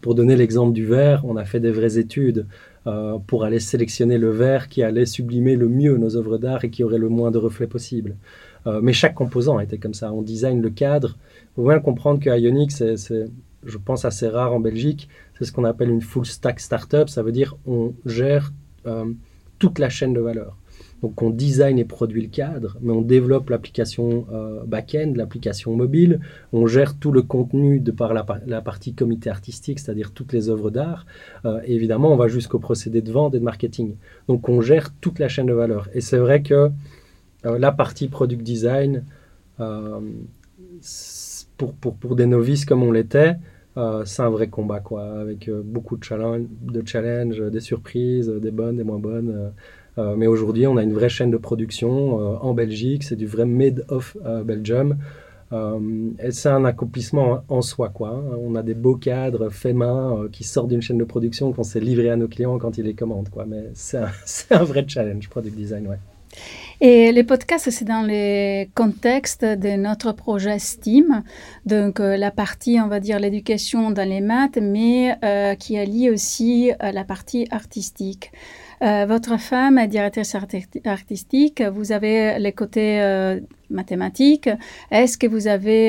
pour 0.00 0.14
donner 0.14 0.36
l'exemple 0.36 0.72
du 0.72 0.84
verre, 0.84 1.24
on 1.24 1.36
a 1.36 1.44
fait 1.44 1.60
des 1.60 1.70
vraies 1.70 1.98
études. 1.98 2.46
Euh, 2.86 3.18
pour 3.26 3.42
aller 3.42 3.58
sélectionner 3.58 4.16
le 4.16 4.30
verre 4.30 4.68
qui 4.68 4.84
allait 4.84 5.06
sublimer 5.06 5.56
le 5.56 5.68
mieux 5.68 5.96
nos 5.96 6.16
œuvres 6.16 6.38
d'art 6.38 6.64
et 6.64 6.70
qui 6.70 6.84
aurait 6.84 6.98
le 6.98 7.08
moins 7.08 7.32
de 7.32 7.38
reflets 7.38 7.66
possible. 7.66 8.14
Euh, 8.68 8.80
mais 8.80 8.92
chaque 8.92 9.14
composant 9.14 9.58
était 9.58 9.78
comme 9.78 9.94
ça. 9.94 10.12
On 10.12 10.22
design 10.22 10.62
le 10.62 10.70
cadre. 10.70 11.16
Il 11.18 11.54
faut 11.56 11.68
bien 11.68 11.80
comprendre 11.80 12.20
que 12.20 12.30
Ionic, 12.30 12.70
c'est, 12.70 12.94
je 13.64 13.78
pense, 13.78 14.04
assez 14.04 14.28
rare 14.28 14.52
en 14.52 14.60
Belgique. 14.60 15.08
C'est 15.38 15.44
ce 15.44 15.52
qu'on 15.52 15.64
appelle 15.64 15.90
une 15.90 16.02
full 16.02 16.26
stack 16.26 16.60
startup. 16.60 17.08
Ça 17.08 17.22
veut 17.22 17.32
dire 17.32 17.56
on 17.66 17.94
gère 18.04 18.52
euh, 18.86 19.12
toute 19.58 19.78
la 19.78 19.88
chaîne 19.88 20.12
de 20.12 20.20
valeur. 20.20 20.56
Donc 21.02 21.20
on 21.22 21.30
design 21.30 21.78
et 21.78 21.84
produit 21.84 22.22
le 22.22 22.28
cadre, 22.28 22.78
mais 22.80 22.92
on 22.92 23.02
développe 23.02 23.50
l'application 23.50 24.26
euh, 24.32 24.64
back-end, 24.64 25.12
l'application 25.14 25.76
mobile, 25.76 26.20
on 26.52 26.66
gère 26.66 26.98
tout 26.98 27.12
le 27.12 27.22
contenu 27.22 27.80
de 27.80 27.90
par 27.90 28.14
la, 28.14 28.24
partie 28.62 28.94
comité 28.94 29.28
artistique, 29.28 29.78
c'est-à-dire 29.78 30.12
toutes 30.12 30.32
les 30.32 30.48
œuvres 30.48 30.70
d'art. 30.70 31.06
Euh, 31.44 31.60
évidemment, 31.66 32.12
on 32.12 32.16
va 32.16 32.28
jusqu'au 32.28 32.58
procédé 32.58 33.02
de 33.02 33.12
vente 33.12 33.34
et 33.34 33.38
de 33.38 33.44
marketing. 33.44 33.96
Donc 34.26 34.48
on 34.48 34.60
gère 34.62 34.92
toute 35.00 35.18
la 35.18 35.28
chaîne 35.28 35.46
de 35.46 35.52
valeur. 35.52 35.88
Et 35.92 36.00
c'est 36.00 36.18
vrai 36.18 36.42
que 36.42 36.70
euh, 37.44 37.58
la 37.58 37.72
partie 37.72 38.08
product 38.08 38.42
design, 38.42 39.04
pour, 41.56 41.74
pour, 41.74 41.96
pour, 41.96 42.16
des 42.16 42.26
novices 42.26 42.64
comme 42.64 42.82
on 42.82 42.92
l'était, 42.92 43.36
c'est 44.04 44.22
un 44.22 44.30
vrai 44.30 44.48
combat, 44.48 44.80
quoi, 44.80 45.04
avec 45.20 45.50
beaucoup 45.50 45.98
de 45.98 46.04
challenges, 46.04 46.46
de 46.62 46.82
challenge, 46.86 47.40
des 47.40 47.60
surprises, 47.60 48.28
des 48.28 48.50
bonnes, 48.50 48.76
des 48.76 48.84
moins 48.84 48.98
bonnes. 48.98 49.52
Euh, 49.98 50.14
mais 50.16 50.26
aujourd'hui, 50.26 50.66
on 50.66 50.76
a 50.76 50.82
une 50.82 50.92
vraie 50.92 51.08
chaîne 51.08 51.30
de 51.30 51.36
production 51.36 52.20
euh, 52.20 52.36
en 52.40 52.54
Belgique. 52.54 53.02
C'est 53.04 53.16
du 53.16 53.26
vrai 53.26 53.46
made 53.46 53.84
of 53.88 54.16
euh, 54.24 54.42
Belgium. 54.44 54.96
et 55.52 56.32
c'est 56.32 56.48
un 56.48 56.64
accomplissement 56.64 57.44
en 57.48 57.62
soi. 57.62 57.88
Quoi. 57.88 58.10
Hein. 58.10 58.36
On 58.40 58.54
a 58.56 58.62
des 58.62 58.74
beaux 58.74 58.96
cadres 58.96 59.48
faits 59.48 59.76
main 59.76 60.26
qui 60.32 60.44
sortent 60.44 60.68
d'une 60.68 60.82
chaîne 60.82 60.98
de 60.98 61.04
production 61.04 61.52
qu'on 61.52 61.62
sait 61.62 61.80
livrer 61.80 62.10
à 62.10 62.16
nos 62.16 62.28
clients 62.28 62.58
quand 62.58 62.78
ils 62.78 62.84
les 62.84 62.94
commandent. 62.94 63.30
Quoi. 63.30 63.46
Mais 63.46 63.70
c'est 63.74 63.98
un, 63.98 64.10
un, 64.50 64.64
vrai 64.64 64.84
challenge, 64.86 65.28
product 65.28 65.56
design. 65.56 65.86
Ouais. 65.86 65.98
Et 66.82 67.10
les 67.10 67.22
podcasts, 67.22 67.70
c'est 67.70 67.86
dans 67.86 68.06
le 68.06 68.66
contexte 68.74 69.46
de 69.46 69.76
notre 69.76 70.12
projet 70.12 70.58
STEAM, 70.58 71.22
donc 71.64 72.00
euh, 72.00 72.18
la 72.18 72.30
partie, 72.30 72.78
on 72.78 72.88
va 72.88 73.00
dire, 73.00 73.18
l'éducation 73.18 73.90
dans 73.90 74.06
les 74.06 74.20
maths, 74.20 74.58
mais 74.60 75.16
euh, 75.24 75.54
qui 75.54 75.78
allie 75.78 76.10
aussi 76.10 76.72
euh, 76.82 76.92
la 76.92 77.04
partie 77.04 77.46
artistique. 77.50 78.30
votre 78.82 79.38
femme 79.40 79.78
est 79.78 79.88
directrice 79.88 80.36
artistique, 80.84 81.62
vous 81.62 81.92
avez 81.92 82.38
les 82.38 82.52
côtés 82.52 83.00
mathématiques. 83.70 84.50
Est-ce 84.90 85.16
que 85.16 85.26
vous 85.26 85.46
avez 85.46 85.82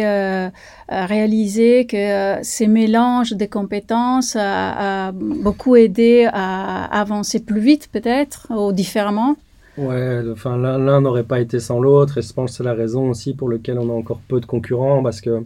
réalisé 0.88 1.86
que 1.86 2.38
ces 2.44 2.68
mélanges 2.68 3.34
de 3.34 3.46
compétences 3.46 4.38
a, 4.38 5.08
a 5.08 5.12
beaucoup 5.12 5.76
aidé 5.76 6.30
à 6.32 6.86
avancer 6.98 7.42
plus 7.42 7.60
vite 7.60 7.90
peut-être 7.92 8.48
ou 8.52 8.72
différemment? 8.72 9.36
Ouais, 9.78 10.24
enfin 10.32 10.58
l'un 10.58 11.02
n'aurait 11.02 11.24
pas 11.24 11.40
été 11.40 11.60
sans 11.60 11.80
l'autre, 11.80 12.18
et 12.18 12.22
je 12.24 12.34
pense 12.34 12.52
que 12.52 12.58
c'est 12.58 12.64
la 12.64 12.74
raison 12.74 13.10
aussi 13.12 13.36
pour 13.36 13.48
laquelle 13.48 13.78
on 13.78 13.90
a 13.90 13.94
encore 13.94 14.20
peu 14.28 14.40
de 14.40 14.46
concurrents, 14.48 15.04
parce 15.04 15.22
que 15.22 15.44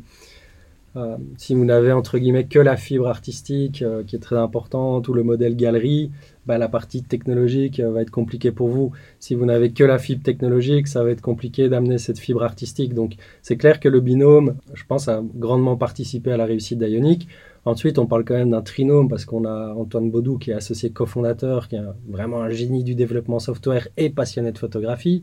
euh, 0.95 1.17
si 1.37 1.53
vous 1.55 1.65
n'avez 1.65 1.91
entre 1.91 2.17
guillemets 2.17 2.45
que 2.45 2.59
la 2.59 2.77
fibre 2.77 3.07
artistique, 3.07 3.81
euh, 3.81 4.03
qui 4.03 4.15
est 4.15 4.19
très 4.19 4.37
importante, 4.37 5.07
ou 5.09 5.13
le 5.13 5.23
modèle 5.23 5.55
galerie, 5.55 6.11
bah, 6.45 6.57
la 6.57 6.67
partie 6.67 7.03
technologique 7.03 7.79
euh, 7.79 7.91
va 7.91 8.01
être 8.01 8.09
compliquée 8.09 8.51
pour 8.51 8.67
vous. 8.67 8.91
Si 9.19 9.35
vous 9.35 9.45
n'avez 9.45 9.71
que 9.71 9.83
la 9.83 9.99
fibre 9.99 10.23
technologique, 10.23 10.87
ça 10.87 11.03
va 11.03 11.11
être 11.11 11.21
compliqué 11.21 11.69
d'amener 11.69 11.97
cette 11.97 12.19
fibre 12.19 12.43
artistique. 12.43 12.93
Donc 12.93 13.15
c'est 13.41 13.57
clair 13.57 13.79
que 13.79 13.89
le 13.89 13.99
binôme, 13.99 14.55
je 14.73 14.83
pense, 14.87 15.07
a 15.07 15.23
grandement 15.35 15.77
participé 15.77 16.31
à 16.31 16.37
la 16.37 16.45
réussite 16.45 16.79
d'Ionic. 16.79 17.27
Ensuite, 17.63 17.99
on 17.99 18.07
parle 18.07 18.25
quand 18.25 18.33
même 18.33 18.49
d'un 18.49 18.63
trinôme 18.63 19.07
parce 19.07 19.25
qu'on 19.25 19.45
a 19.45 19.75
Antoine 19.75 20.09
Baudou 20.09 20.39
qui 20.39 20.49
est 20.49 20.55
associé 20.55 20.89
cofondateur, 20.89 21.67
qui 21.67 21.75
est 21.75 21.81
vraiment 22.09 22.41
un 22.41 22.49
génie 22.49 22.83
du 22.83 22.95
développement 22.95 23.37
software 23.37 23.87
et 23.97 24.09
passionné 24.09 24.51
de 24.51 24.57
photographie. 24.57 25.21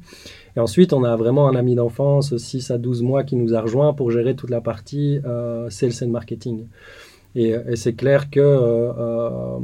Et 0.56 0.60
ensuite, 0.60 0.92
on 0.92 1.02
a 1.02 1.16
vraiment 1.16 1.48
un 1.48 1.56
ami 1.56 1.74
d'enfance, 1.74 2.36
6 2.36 2.70
à 2.70 2.78
12 2.78 3.02
mois, 3.02 3.24
qui 3.24 3.34
nous 3.34 3.54
a 3.54 3.60
rejoint 3.60 3.92
pour 3.92 4.12
gérer 4.12 4.36
toute 4.36 4.50
la 4.50 4.60
partie 4.60 5.18
euh, 5.26 5.68
sales 5.68 5.92
and 6.00 6.10
marketing. 6.10 6.66
Et, 7.34 7.54
c'est 7.74 7.94
clair 7.94 8.30
que 8.30 8.40
euh, 8.40 8.92
euh, 8.98 9.58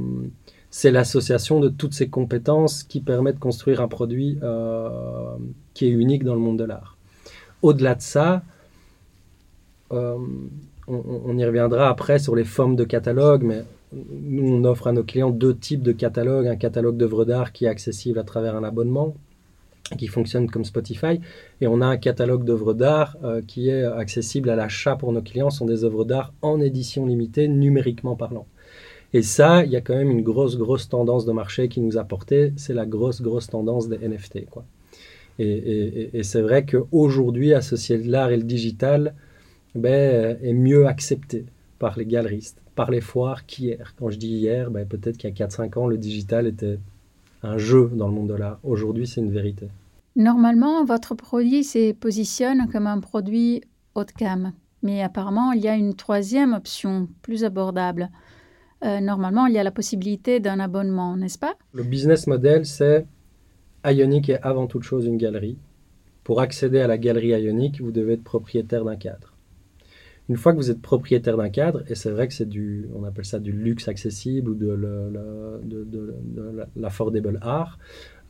c'est 0.76 0.90
l'association 0.90 1.60
de 1.60 1.68
toutes 1.68 1.94
ces 1.94 2.08
compétences 2.08 2.82
qui 2.82 3.00
permet 3.00 3.32
de 3.32 3.38
construire 3.38 3.80
un 3.80 3.86
produit 3.86 4.40
qui 5.72 5.86
est 5.86 5.90
unique 5.90 6.24
dans 6.24 6.34
le 6.34 6.40
monde 6.40 6.58
de 6.58 6.64
l'art. 6.64 6.98
Au-delà 7.62 7.94
de 7.94 8.02
ça, 8.02 8.42
on, 9.92 11.38
y 11.38 11.44
reviendra 11.44 11.88
après 11.88 12.18
sur 12.18 12.34
les 12.34 12.42
formes 12.42 12.74
de 12.74 12.82
catalogue, 12.82 13.44
mais 13.44 13.62
nous, 13.92 14.52
on 14.52 14.64
offre 14.64 14.88
à 14.88 14.92
nos 14.92 15.04
clients 15.04 15.30
deux 15.30 15.54
types 15.56 15.84
de 15.84 15.92
catalogues. 15.92 16.48
Un 16.48 16.56
catalogue 16.56 16.96
d'œuvres 16.96 17.24
d'art 17.24 17.52
qui 17.52 17.66
est 17.66 17.68
accessible 17.68 18.18
à 18.18 18.24
travers 18.24 18.56
un 18.56 18.64
abonnement, 18.64 19.14
qui 19.96 20.08
fonctionne 20.08 20.50
comme 20.50 20.64
Spotify, 20.64 21.20
et 21.60 21.68
on 21.68 21.82
a 21.82 21.86
un 21.86 21.98
catalogue 21.98 22.44
d'œuvres 22.44 22.74
d'art 22.74 23.16
euh, 23.22 23.42
qui 23.46 23.68
est 23.68 23.84
accessible 23.84 24.50
à 24.50 24.56
l'achat 24.56 24.96
pour 24.96 25.12
nos 25.12 25.22
clients. 25.22 25.50
Ce 25.50 25.58
sont 25.58 25.66
des 25.66 25.84
œuvres 25.84 26.04
d'art 26.04 26.32
en 26.42 26.60
édition 26.60 27.06
limitée, 27.06 27.46
numériquement 27.46 28.16
parlant. 28.16 28.46
Et 29.14 29.22
ça, 29.22 29.64
il 29.64 29.70
y 29.70 29.76
a 29.76 29.80
quand 29.80 29.94
même 29.94 30.10
une 30.10 30.22
grosse, 30.22 30.58
grosse 30.58 30.88
tendance 30.88 31.24
de 31.24 31.32
marché 31.32 31.68
qui 31.68 31.80
nous 31.80 31.96
a 31.96 32.04
porté, 32.04 32.52
c'est 32.56 32.74
la 32.74 32.84
grosse, 32.84 33.22
grosse 33.22 33.46
tendance 33.46 33.88
des 33.88 33.96
NFT. 34.06 34.50
Quoi. 34.50 34.64
Et, 35.38 36.10
et 36.12 36.22
c'est 36.22 36.42
vrai 36.42 36.66
qu'aujourd'hui, 36.66 37.54
associer 37.54 37.96
l'art 37.98 38.30
et 38.30 38.36
le 38.36 38.42
digital, 38.42 39.14
ben, 39.74 40.38
est 40.42 40.52
mieux 40.52 40.86
accepté 40.86 41.46
par 41.78 41.98
les 41.98 42.06
galeristes, 42.06 42.60
par 42.74 42.90
les 42.90 43.00
foires 43.00 43.46
qu'hier. 43.46 43.94
Quand 43.98 44.10
je 44.10 44.18
dis 44.18 44.28
hier, 44.28 44.70
ben, 44.70 44.86
peut-être 44.86 45.16
qu'il 45.16 45.30
y 45.30 45.42
a 45.42 45.46
4-5 45.46 45.78
ans, 45.78 45.86
le 45.86 45.98
digital 45.98 46.46
était 46.46 46.78
un 47.42 47.58
jeu 47.58 47.90
dans 47.94 48.08
le 48.08 48.14
monde 48.14 48.28
de 48.28 48.34
l'art. 48.34 48.58
Aujourd'hui, 48.62 49.06
c'est 49.06 49.20
une 49.20 49.32
vérité. 49.32 49.68
Normalement, 50.16 50.84
votre 50.84 51.14
produit 51.14 51.64
se 51.64 51.92
positionne 51.92 52.68
comme 52.70 52.86
un 52.86 53.00
produit 53.00 53.62
haut 53.94 54.04
de 54.04 54.12
gamme. 54.16 54.52
Mais 54.82 55.02
apparemment, 55.02 55.52
il 55.52 55.62
y 55.62 55.68
a 55.68 55.74
une 55.74 55.94
troisième 55.94 56.52
option, 56.52 57.08
plus 57.22 57.42
abordable. 57.42 58.10
Euh, 58.84 59.00
normalement, 59.00 59.46
il 59.46 59.54
y 59.54 59.58
a 59.58 59.62
la 59.62 59.70
possibilité 59.70 60.40
d'un 60.40 60.60
abonnement, 60.60 61.16
n'est-ce 61.16 61.38
pas? 61.38 61.54
Le 61.72 61.82
business 61.82 62.26
model, 62.26 62.66
c'est 62.66 63.06
Ionic 63.84 64.28
est 64.28 64.40
avant 64.42 64.66
toute 64.66 64.82
chose 64.82 65.06
une 65.06 65.16
galerie. 65.16 65.58
Pour 66.22 66.40
accéder 66.40 66.80
à 66.80 66.86
la 66.86 66.98
galerie 66.98 67.28
Ionic, 67.28 67.80
vous 67.80 67.92
devez 67.92 68.14
être 68.14 68.24
propriétaire 68.24 68.84
d'un 68.84 68.96
cadre. 68.96 69.34
Une 70.30 70.36
fois 70.36 70.52
que 70.52 70.56
vous 70.56 70.70
êtes 70.70 70.80
propriétaire 70.80 71.36
d'un 71.36 71.50
cadre, 71.50 71.82
et 71.86 71.94
c'est 71.94 72.10
vrai 72.10 72.26
que 72.26 72.32
c'est 72.32 72.48
du, 72.48 72.88
on 72.94 73.04
appelle 73.04 73.26
ça 73.26 73.38
du 73.38 73.52
luxe 73.52 73.88
accessible 73.88 74.50
ou 74.50 74.54
de, 74.54 74.78
l'affordable 76.76 77.38
art, 77.42 77.78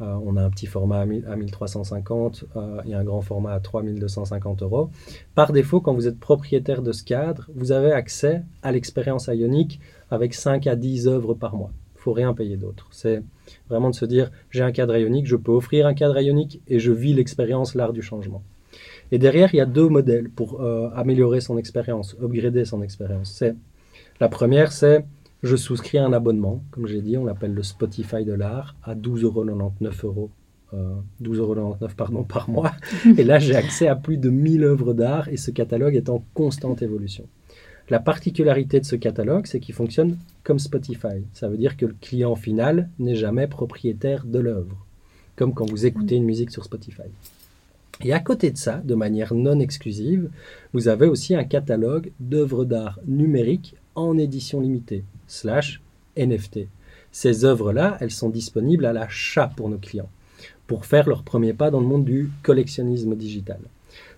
euh, 0.01 0.17
on 0.25 0.37
a 0.37 0.43
un 0.43 0.51
petit 0.51 0.67
format 0.67 1.01
à, 1.01 1.07
1350 1.07 2.45
euh, 2.57 2.83
et 2.87 2.95
un 2.95 3.05
grand 3.05 3.21
format 3.21 3.53
à 3.53 3.61
3250 3.61 4.63
euros. 4.63 4.91
Par 5.35 5.53
défaut, 5.53 5.81
quand 5.81 5.95
vous 5.95 6.09
êtes 6.09 6.19
propriétaire 6.19 6.83
de 6.83 6.91
ce 6.91 7.05
cadre, 7.05 7.49
vous 7.55 7.71
avez 7.71 7.93
accès 7.93 8.43
à 8.63 8.73
l'expérience 8.73 9.29
ionique 9.33 9.81
avec 10.11 10.35
5 10.35 10.67
à 10.67 10.75
10 10.75 11.07
œuvres 11.07 11.35
par 11.35 11.55
mois. 11.55 11.71
Il 11.97 12.01
faut 12.01 12.13
rien 12.13 12.35
payer 12.35 12.57
d'autre. 12.57 12.89
C'est 12.91 13.23
vraiment 13.69 13.91
de 13.91 13.95
se 13.95 14.05
dire, 14.05 14.31
j'ai 14.51 14.63
un 14.63 14.73
cadre 14.73 14.97
ionique, 14.97 15.27
je 15.27 15.37
peux 15.37 15.53
offrir 15.53 15.87
un 15.87 15.95
cadre 15.95 16.21
ionique 16.21 16.61
et 16.67 16.81
je 16.81 16.93
vis 16.93 17.15
l'expérience, 17.15 17.75
l'art 17.75 17.93
du 17.93 18.03
changement. 18.03 18.43
Et 19.13 19.19
derrière, 19.19 19.55
il 19.55 19.59
y 19.59 19.61
a 19.61 19.67
deux 19.67 19.89
modèles 19.89 20.29
pour 20.29 20.61
euh, 20.61 20.91
améliorer 20.97 21.41
son 21.41 21.57
expérience, 21.57 22.17
upgrader 22.21 22.65
son 22.65 22.83
expérience. 22.83 23.31
C'est 23.31 23.55
la 24.21 24.29
première, 24.29 24.73
c'est 24.73 25.05
je 25.45 25.57
souscris 25.57 25.99
un 25.99 26.13
abonnement, 26.13 26.65
comme 26.71 26.87
j'ai 26.87 27.03
dit, 27.03 27.19
on 27.19 27.27
l'appelle 27.27 27.53
le 27.53 27.63
Spotify 27.63 28.25
de 28.25 28.33
l'art, 28.33 28.75
à 28.83 28.95
12,99 28.95 30.07
euros. 30.07 30.31
12,99 30.73 31.37
euros 31.37 31.77
pardon, 31.97 32.25
par 32.29 32.49
mois. 32.49 32.73
Et 33.17 33.23
là, 33.23 33.39
j'ai 33.39 33.55
accès 33.55 33.87
à 33.87 33.95
plus 33.95 34.17
de 34.17 34.31
1000 34.31 34.65
œuvres 34.65 34.95
d'art 34.95 35.29
et 35.29 35.37
ce 35.37 35.51
catalogue 35.51 35.95
est 35.95 36.09
en 36.09 36.25
constante 36.33 36.83
évolution. 36.83 37.27
La 37.91 38.01
particularité 38.01 38.81
de 38.81 38.87
ce 38.87 38.97
catalogue, 38.97 39.47
c'est 39.47 39.61
qu'il 39.61 39.75
fonctionne 39.75 40.17
comme 40.43 40.59
Spotify. 40.59 41.23
Ça 41.35 41.49
veut 41.49 41.59
dire 41.59 41.77
que 41.77 41.85
le 41.85 41.95
client 42.01 42.35
final 42.35 42.89
n'est 42.99 43.15
jamais 43.15 43.47
propriétaire 43.47 44.25
de 44.25 44.39
l'œuvre, 44.39 44.87
comme 45.37 45.53
quand 45.53 45.69
vous 45.69 45.85
écoutez 45.85 46.17
une 46.17 46.25
musique 46.25 46.51
sur 46.51 46.65
Spotify. 46.65 47.03
Et 48.03 48.15
à 48.15 48.21
côté 48.21 48.51
de 48.51 48.57
ça, 48.57 48.81
de 48.83 48.95
manière 48.95 49.35
non 49.35 49.61
exclusive, 49.61 50.31
vous 50.73 50.89
avez 50.89 51.07
aussi 51.07 51.35
un 51.35 51.45
catalogue 51.45 52.11
d'œuvres 52.19 52.65
d'art 52.65 52.99
numériques 53.07 53.77
en 53.95 54.19
édition 54.19 54.61
limitée, 54.61 55.05
slash 55.27 55.81
NFT. 56.17 56.69
Ces 57.13 57.45
œuvres-là, 57.45 57.97
elles 58.01 58.11
sont 58.11 58.29
disponibles 58.29 58.87
à 58.87 58.93
l'achat 58.93 59.51
pour 59.57 59.69
nos 59.69 59.79
clients, 59.79 60.09
pour 60.67 60.85
faire 60.85 61.09
leur 61.09 61.23
premier 61.23 61.53
pas 61.53 61.71
dans 61.71 61.81
le 61.81 61.87
monde 61.87 62.05
du 62.05 62.31
collectionnisme 62.43 63.15
digital. 63.15 63.61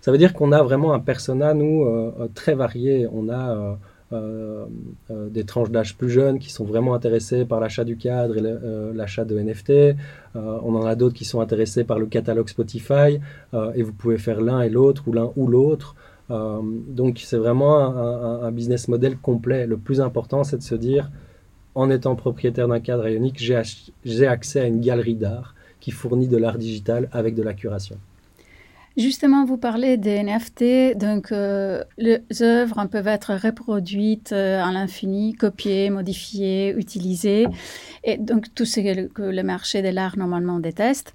Ça 0.01 0.13
veut 0.13 0.19
dire 0.19 0.33
qu'on 0.33 0.53
a 0.53 0.63
vraiment 0.63 0.95
un 0.95 1.01
persona, 1.01 1.53
nous, 1.55 1.85
euh, 1.85 2.13
euh, 2.21 2.29
très 2.35 2.55
varié. 2.55 3.07
On 3.13 3.29
a 3.29 3.79
euh, 4.13 4.65
des 5.11 5.45
tranches 5.45 5.71
d'âge 5.71 5.97
plus 5.97 6.11
jeunes 6.11 6.39
qui 6.39 6.53
sont 6.53 6.65
vraiment 6.65 6.95
intéressés 6.95 7.45
par 7.45 7.61
l'achat 7.61 7.85
du 7.85 7.97
cadre 7.97 8.37
et 8.37 8.95
l'achat 8.95 9.25
de 9.25 9.37
NFT. 9.37 9.97
on 10.37 10.77
en 10.77 10.87
a 10.87 10.95
d'autres 10.95 11.17
qui 11.17 11.25
sont 11.25 11.41
intéressés 11.41 11.83
par 11.83 11.99
le 11.99 12.07
catalogue 12.07 12.49
Spotify 12.49 13.19
et 13.75 13.83
vous 13.83 13.93
pouvez 13.93 14.17
faire 14.17 14.41
l'un 14.41 14.61
et 14.61 14.71
l'autre 14.71 15.09
ou 15.09 15.13
l'un 15.13 15.33
ou 15.35 15.49
l'autre. 15.49 15.97
Donc 16.29 17.21
c'est 17.25 17.37
vraiment 17.37 17.79
un, 17.79 18.51
business 18.51 18.89
model 18.89 19.17
complet. 19.17 19.67
Le 19.67 19.77
plus 19.77 20.01
important, 20.01 20.45
c'est 20.45 20.59
de 20.59 20.63
se 20.63 20.75
dire, 20.75 21.11
en 21.75 21.91
étant 21.91 22.17
propriétaire 22.17 22.69
d'un 22.69 22.81
cadre 22.81 23.09
ionique, 23.09 23.39
j'ai 24.05 24.27
accès 24.27 24.61
à 24.61 24.67
une 24.67 24.81
galerie 24.81 25.15
d'art 25.15 25.55
qui 25.81 25.91
fournit 25.91 26.29
de 26.29 26.37
l'art 26.37 26.59
digital 26.59 27.09
avec 27.13 27.35
de 27.35 27.43
la 27.43 27.55
curation. 27.55 27.97
Justement, 28.97 29.45
vous 29.45 29.59
parlez 29.59 29.99
des 29.99 30.23
NFT, 30.23 30.97
donc 30.97 31.31
euh, 31.31 31.85
les 31.99 32.23
œuvres 32.41 32.83
peuvent 32.87 33.09
être 33.09 33.35
reproduites 33.35 34.33
euh, 34.33 34.63
à 34.63 34.73
l'infini, 34.73 35.35
copiées, 35.35 35.91
modifiées, 35.91 36.75
utilisées, 36.75 37.47
et 38.05 38.17
donc 38.17 38.55
tout 38.55 38.65
ce 38.65 38.81
que 38.81 39.21
le, 39.21 39.43
marché 39.43 39.83
de 39.83 39.89
l'art 39.89 40.17
normalement 40.17 40.61
déteste. 40.61 41.13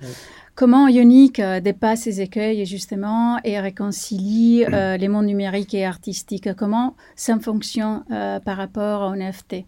Comment 0.61 0.87
Ionic 0.87 1.39
euh, 1.39 1.59
dépasse 1.59 2.01
ces 2.01 2.21
écueils 2.21 2.67
justement 2.67 3.39
et 3.43 3.59
réconcilie 3.59 4.63
les 4.69 5.07
mondes 5.07 5.25
numériques 5.25 5.73
et 5.73 5.85
artistiques 5.85 6.53
Comment 6.55 6.95
ça 7.15 7.39
fonctionne 7.39 8.03
par 8.45 8.57
rapport 8.57 9.09
aux 9.09 9.15
NFT 9.15 9.65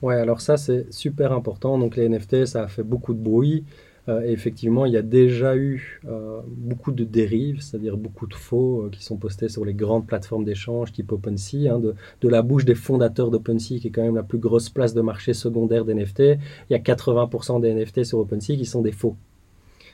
Ouais, 0.00 0.14
alors 0.14 0.40
ça 0.40 0.56
c'est 0.56 0.90
super 0.90 1.32
important. 1.32 1.76
Donc 1.76 1.94
les 1.94 2.08
NFT, 2.08 2.46
ça 2.46 2.62
a 2.62 2.68
fait 2.68 2.82
beaucoup 2.82 3.12
de 3.12 3.18
bruit. 3.18 3.66
Euh, 4.08 4.22
effectivement, 4.22 4.86
il 4.86 4.94
y 4.94 4.96
a 4.96 5.02
déjà 5.02 5.56
eu 5.56 6.00
euh, 6.08 6.40
beaucoup 6.46 6.90
de 6.90 7.04
dérives, 7.04 7.60
c'est-à-dire 7.60 7.98
beaucoup 7.98 8.26
de 8.26 8.34
faux 8.34 8.84
euh, 8.86 8.90
qui 8.90 9.04
sont 9.04 9.18
postés 9.18 9.50
sur 9.50 9.66
les 9.66 9.74
grandes 9.74 10.06
plateformes 10.06 10.44
d'échange 10.44 10.92
type 10.92 11.12
OpenSea, 11.12 11.68
hein, 11.70 11.80
de, 11.80 12.28
la 12.28 12.40
bouche 12.40 12.64
des 12.64 12.74
fondateurs 12.74 13.30
d'OpenSea, 13.30 13.78
qui 13.78 13.88
est 13.88 13.90
quand 13.90 14.02
même 14.02 14.16
la 14.16 14.22
plus 14.22 14.38
grosse 14.38 14.70
place 14.70 14.94
de 14.94 15.02
marché 15.02 15.34
secondaire 15.34 15.84
d'NFT. 15.84 16.38
Il 16.70 16.72
y 16.72 16.74
a 16.74 16.78
80% 16.78 17.60
des 17.60 17.74
NFT 17.74 18.04
sur 18.04 18.18
OpenSea 18.18 18.56
qui 18.56 18.64
sont 18.64 18.80
des 18.80 18.92
faux. 18.92 19.16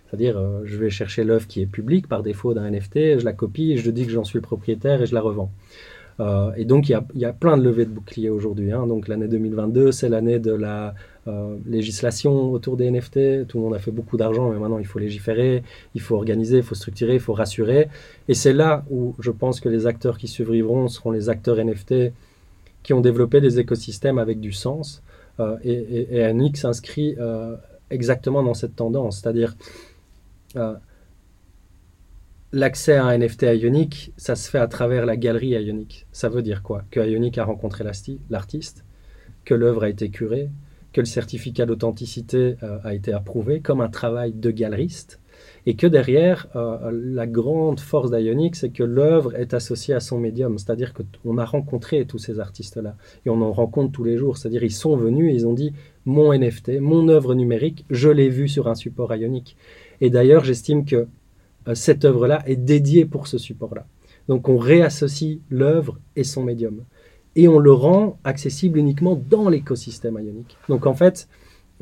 C'est-à-dire, 0.07 0.41
je 0.65 0.77
vais 0.77 0.91
chercher 0.91 1.25
l'œuvre 1.25 1.47
qui 1.47 1.63
est 1.63 1.67
publique 1.67 2.09
par 2.09 2.23
défaut 2.23 2.55
d'un 2.55 2.71
NFT, 2.71 3.19
je 3.19 3.25
la 3.25 3.33
copie, 3.33 3.77
je 3.77 3.91
dis 3.91 4.07
que 4.07 4.13
j'en 4.13 4.25
suis 4.25 4.39
le 4.39 4.43
propriétaire 4.43 5.03
et 5.03 5.07
je 5.07 5.15
la 5.15 5.21
revends. 5.21 5.51
et 6.57 6.65
donc, 6.65 6.89
il 6.89 6.99
y, 7.15 7.25
a, 7.25 7.33
plein 7.33 7.57
de 7.57 7.63
levées 7.65 7.87
de 7.87 7.91
boucliers 7.91 8.31
aujourd'hui. 8.31 8.73
Hein. 8.73 8.87
Donc, 8.87 9.09
l'année 9.09 9.27
2022, 9.27 9.91
c'est 9.91 10.09
l'année 10.09 10.39
de 10.39 10.53
la 10.53 10.95
législation 11.67 12.53
autour 12.53 12.77
des 12.77 12.91
NFT. 12.91 13.47
Tout 13.49 13.59
le 13.59 13.65
monde 13.65 13.75
a 13.75 13.79
fait 13.79 13.91
beaucoup 13.91 14.17
d'argent, 14.17 14.51
mais 14.51 14.59
maintenant 14.59 14.79
il 14.79 14.87
faut 14.87 14.99
légiférer, 14.99 15.63
il 15.95 16.01
faut 16.01 16.15
organiser, 16.15 16.59
il 16.59 16.63
faut 16.63 16.75
structurer, 16.75 17.15
il 17.15 17.21
faut 17.21 17.33
rassurer. 17.33 17.89
Et 18.29 18.35
c'est 18.35 18.53
là 18.53 18.85
où 18.91 19.15
je 19.19 19.31
pense 19.31 19.61
que 19.61 19.69
les 19.69 19.87
acteurs 19.87 20.19
qui 20.19 20.29
survivront 20.29 20.89
seront 20.89 21.11
les 21.11 21.29
acteurs 21.29 21.57
NFT 21.57 22.13
qui 22.83 22.93
ont 22.93 23.01
développé 23.01 23.41
des 23.41 23.59
écosystèmes 23.59 24.19
avec 24.19 24.41
du 24.41 24.53
sens. 24.53 25.03
et, 25.65 25.73
et, 25.73 26.21
et 26.21 26.51
s'inscrit 26.55 27.17
exactement 27.91 28.43
dans 28.43 28.55
cette 28.55 28.77
tendance, 28.77 29.21
c'est-à-dire 29.21 29.57
l'accès 32.53 32.95
à 32.95 33.05
un 33.05 33.19
NFT 33.19 33.43
Ionic, 33.43 34.13
ça 34.17 34.35
se 34.35 34.51
fait 34.51 34.59
à 34.59 34.67
travers 34.67 35.07
la 35.07 35.17
galerie 35.17 35.49
Ionic. 35.49 36.07
Ça 36.13 36.29
veut 36.29 36.43
dire 36.43 36.63
quoi? 36.63 36.85
Que 36.91 37.01
Ionic 37.01 37.39
a 37.39 37.45
rencontré 37.45 37.85
l'artiste, 38.31 38.85
que 39.45 39.55
l'œuvre 39.55 39.85
a 39.85 39.89
été 39.89 40.09
curée, 40.11 40.51
que 40.93 41.01
le 41.01 41.07
certificat 41.07 41.67
d'authenticité 41.67 42.57
euh, 42.63 42.79
a 42.83 42.95
été 42.95 43.13
approuvé 43.13 43.61
comme 43.61 43.81
un 43.81 43.89
travail 43.89 44.33
de 44.33 44.51
galeriste, 44.51 45.21
et 45.67 45.77
que 45.77 45.87
derrière, 45.87 46.47
euh, 46.57 46.91
la 46.91 47.27
grande 47.27 47.81
force 47.81 48.11
d'Ionic, 48.11 48.57
c'est 48.57 48.71
que 48.71 48.83
l'œuvre 48.83 49.35
est 49.37 49.53
associée 49.53 49.95
à 49.95 50.01
son 50.01 50.19
médium, 50.19 50.57
c'est-à-dire 50.59 50.95
qu'on 50.95 51.37
a 51.37 51.45
rencontré 51.45 52.07
tous 52.07 52.19
ces 52.19 52.41
artistes-là, 52.41 52.97
et 53.27 53.31
on 53.31 53.43
en 53.43 53.53
rencontre 53.53 53.93
tous 53.93 54.05
les 54.05 54.17
jours, 54.17 54.39
c'est-à-dire 54.39 54.65
ils 54.65 54.73
sont 54.73 54.97
venus 54.97 55.33
et 55.33 55.37
ils 55.37 55.47
ont 55.47 55.53
dit, 55.53 55.75
mon 56.07 56.33
NFT, 56.33 56.81
mon 56.81 57.09
œuvre 57.09 57.35
numérique, 57.35 57.85
je 57.91 58.09
l'ai 58.09 58.31
vu 58.31 58.49
sur 58.49 58.69
un 58.69 58.75
support 58.75 59.15
Ionic. 59.15 59.57
Et 60.01 60.11
d'ailleurs, 60.11 60.45
j'estime 60.45 60.85
que 60.85 61.07
euh, 61.69 61.75
cette 61.75 62.05
œuvre-là 62.05 62.43
est 62.47 62.57
dédiée 62.57 63.05
pour 63.05 63.27
ce 63.27 63.39
support-là. 63.39 63.87
Donc 64.29 64.49
on 64.49 64.57
réassocie 64.57 65.39
l'œuvre 65.51 65.99
et 66.17 66.25
son 66.25 66.43
médium. 66.43 66.85
Et 67.35 67.49
on 67.49 67.59
le 67.59 67.73
rend 67.73 68.19
accessible 68.25 68.79
uniquement 68.79 69.21
dans 69.29 69.49
l'écosystème 69.49 70.19
ionique. 70.19 70.57
Donc 70.69 70.87
en 70.87 70.95
fait, 70.95 71.29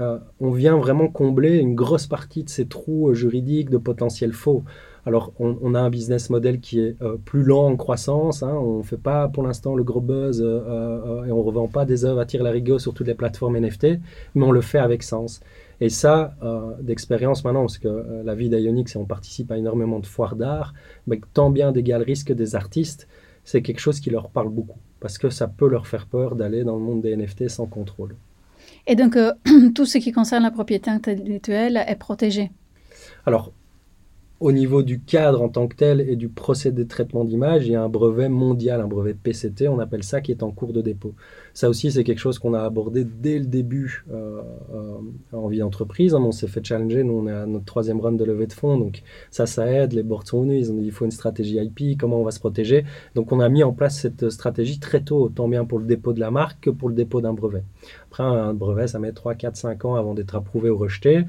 euh, 0.01 0.19
on 0.41 0.51
vient 0.51 0.77
vraiment 0.77 1.09
combler 1.09 1.59
une 1.59 1.75
grosse 1.75 2.07
partie 2.07 2.43
de 2.43 2.51
ces 2.51 2.67
trous 2.67 3.11
euh, 3.11 3.15
juridiques 3.15 3.71
de 3.71 3.79
potentiel 3.79 4.33
faux. 4.33 4.65
Alors, 5.07 5.35
on, 5.39 5.75
a 5.75 5.81
un 5.81 5.91
business 5.91 6.31
model 6.31 6.61
qui 6.61 6.81
est 6.81 6.97
plus 7.27 7.43
lent 7.43 7.67
en 7.67 7.77
croissance. 7.77 8.43
Hein. 8.43 8.55
on 8.55 8.79
ne 8.79 8.83
fait 8.83 8.97
pas 8.97 9.29
pour 9.29 9.43
l'instant 9.43 9.75
le 9.75 9.85
gros 9.85 10.01
buzz 10.01 10.41
et 10.41 10.45
on 10.45 11.27
ne 11.27 11.43
revend 11.43 11.69
pas 11.69 11.85
des 11.85 12.07
œuvres 12.07 12.21
à 12.21 12.25
tir 12.25 12.43
larigot 12.43 12.79
sur 12.79 12.95
toutes 12.95 13.09
les 13.09 13.15
plateformes 13.15 13.59
NFT, 13.59 13.99
mais 14.35 14.47
on 14.47 14.51
le 14.51 14.63
fait 14.63 14.79
avec 14.79 15.03
sens. 15.03 15.43
Et 15.81 15.89
ça, 15.89 16.35
euh, 16.43 16.73
d'expérience 16.81 17.45
maintenant, 17.45 17.63
parce 17.63 17.79
que 17.79 17.89
euh, 17.89 18.23
la 18.25 18.35
vie 18.35 18.49
d'Ionix, 18.49 18.95
et 18.95 18.99
on 18.99 19.05
participe 19.05 19.51
à 19.51 19.59
énormément 19.59 19.99
de 19.99 20.07
foires 20.07 20.37
d'art, 20.37 20.75
mais 21.07 21.21
tant 21.33 21.51
bien 21.51 21.73
des 21.73 21.83
galeristes 21.83 22.27
que 22.29 22.33
des 22.33 22.55
artistes, 22.55 23.09
c'est 23.45 23.63
quelque 23.63 23.81
chose 23.81 24.01
qui 24.01 24.11
leur 24.11 24.31
parle 24.31 24.49
beaucoup, 24.49 24.79
parce 25.01 25.19
que 25.19 25.31
ça 25.31 25.49
peut 25.49 25.69
leur 25.69 25.87
faire 25.87 26.07
peur 26.07 26.37
d'aller 26.37 26.65
dans 26.65 26.77
le 26.77 26.83
monde 26.83 27.03
des 27.03 27.17
NFT 27.17 27.49
sans 27.49 27.67
contrôle. 27.67 28.15
Et 28.87 28.97
donc, 28.97 29.17
euh, 29.17 29.33
tout 29.75 29.85
ce 29.85 29.99
qui 29.99 30.13
concerne 30.13 30.43
la 30.43 30.51
propriété 30.51 30.91
intellectuelle 30.91 31.83
est 31.87 31.97
protégé? 31.97 32.51
Alors, 33.27 33.53
au 34.41 34.53
niveau 34.53 34.83
du 34.83 35.01
cadre 35.01 35.43
en 35.43 35.49
tant 35.49 35.69
que 35.69 35.77
tel 35.77 36.01
et 36.01 36.17
du 36.17 36.29
procédé 36.29 36.83
de 36.83 36.89
traitement 36.89 37.25
d'image, 37.25 37.67
il 37.67 37.73
y 37.73 37.77
a 37.77 37.83
un 37.83 37.89
brevet 37.89 38.29
mondial, 38.29 38.81
un 38.81 38.89
brevet 38.89 39.15
PCT, 39.15 39.69
on 39.69 39.79
appelle 39.79 40.03
ça, 40.03 40.21
qui 40.21 40.33
est 40.33 40.43
en 40.43 40.51
cours 40.51 40.73
de 40.73 40.83
dépôt. 40.83 41.15
Ça 41.53 41.69
aussi, 41.69 41.93
c'est 41.93 42.03
quelque 42.03 42.19
chose 42.19 42.41
qu'on 42.41 42.53
a 42.53 42.61
abordé 42.61 43.05
dès 43.05 43.39
le 43.39 43.47
début 43.47 44.05
euh, 44.13 44.43
euh, 44.75 44.99
en 45.33 45.47
vie 45.47 45.59
d'entreprise. 45.59 46.15
Hein. 46.15 46.23
On 46.23 46.33
s'est 46.33 46.49
fait 46.49 46.65
challenger, 46.65 47.05
nous 47.05 47.15
on 47.15 47.29
est 47.29 47.33
à 47.33 47.47
notre 47.47 47.65
troisième 47.65 48.01
run 48.01 48.13
de 48.13 48.25
levée 48.25 48.49
de 48.49 48.53
fonds, 48.53 48.77
donc 48.77 49.03
ça, 49.31 49.47
ça 49.47 49.71
aide, 49.71 49.93
les 49.93 50.03
boards 50.03 50.27
sont 50.27 50.43
venus, 50.43 50.67
ils 50.67 50.73
ont 50.73 50.77
dit 50.77 50.87
il 50.87 50.93
faut 50.93 51.05
une 51.05 51.13
stratégie 51.13 51.57
IP, 51.57 51.99
comment 51.99 52.21
on 52.21 52.25
va 52.25 52.33
se 52.33 52.41
protéger. 52.41 52.85
Donc 53.15 53.31
on 53.31 53.39
a 53.39 53.49
mis 53.49 53.63
en 53.63 53.73
place 53.73 54.01
cette 54.01 54.31
stratégie 54.31 54.81
très 54.81 55.03
tôt, 55.03 55.23
autant 55.23 55.47
bien 55.47 55.65
pour 55.65 55.79
le 55.79 55.87
dépôt 55.87 56.13
de 56.13 56.21
la 56.21 56.33
marque 56.33 56.65
que 56.65 56.71
pour 56.71 56.89
le 56.89 56.97
dépôt 56.97 57.21
d'un 57.21 57.35
brevet. 57.35 57.63
Après, 58.11 58.25
un 58.25 58.55
brevet, 58.55 58.89
ça 58.89 58.99
met 58.99 59.13
3, 59.13 59.35
4, 59.35 59.57
5 59.57 59.85
ans 59.85 59.95
avant 59.95 60.15
d'être 60.15 60.35
approuvé 60.35 60.71
ou 60.71 60.77
rejeté 60.77 61.25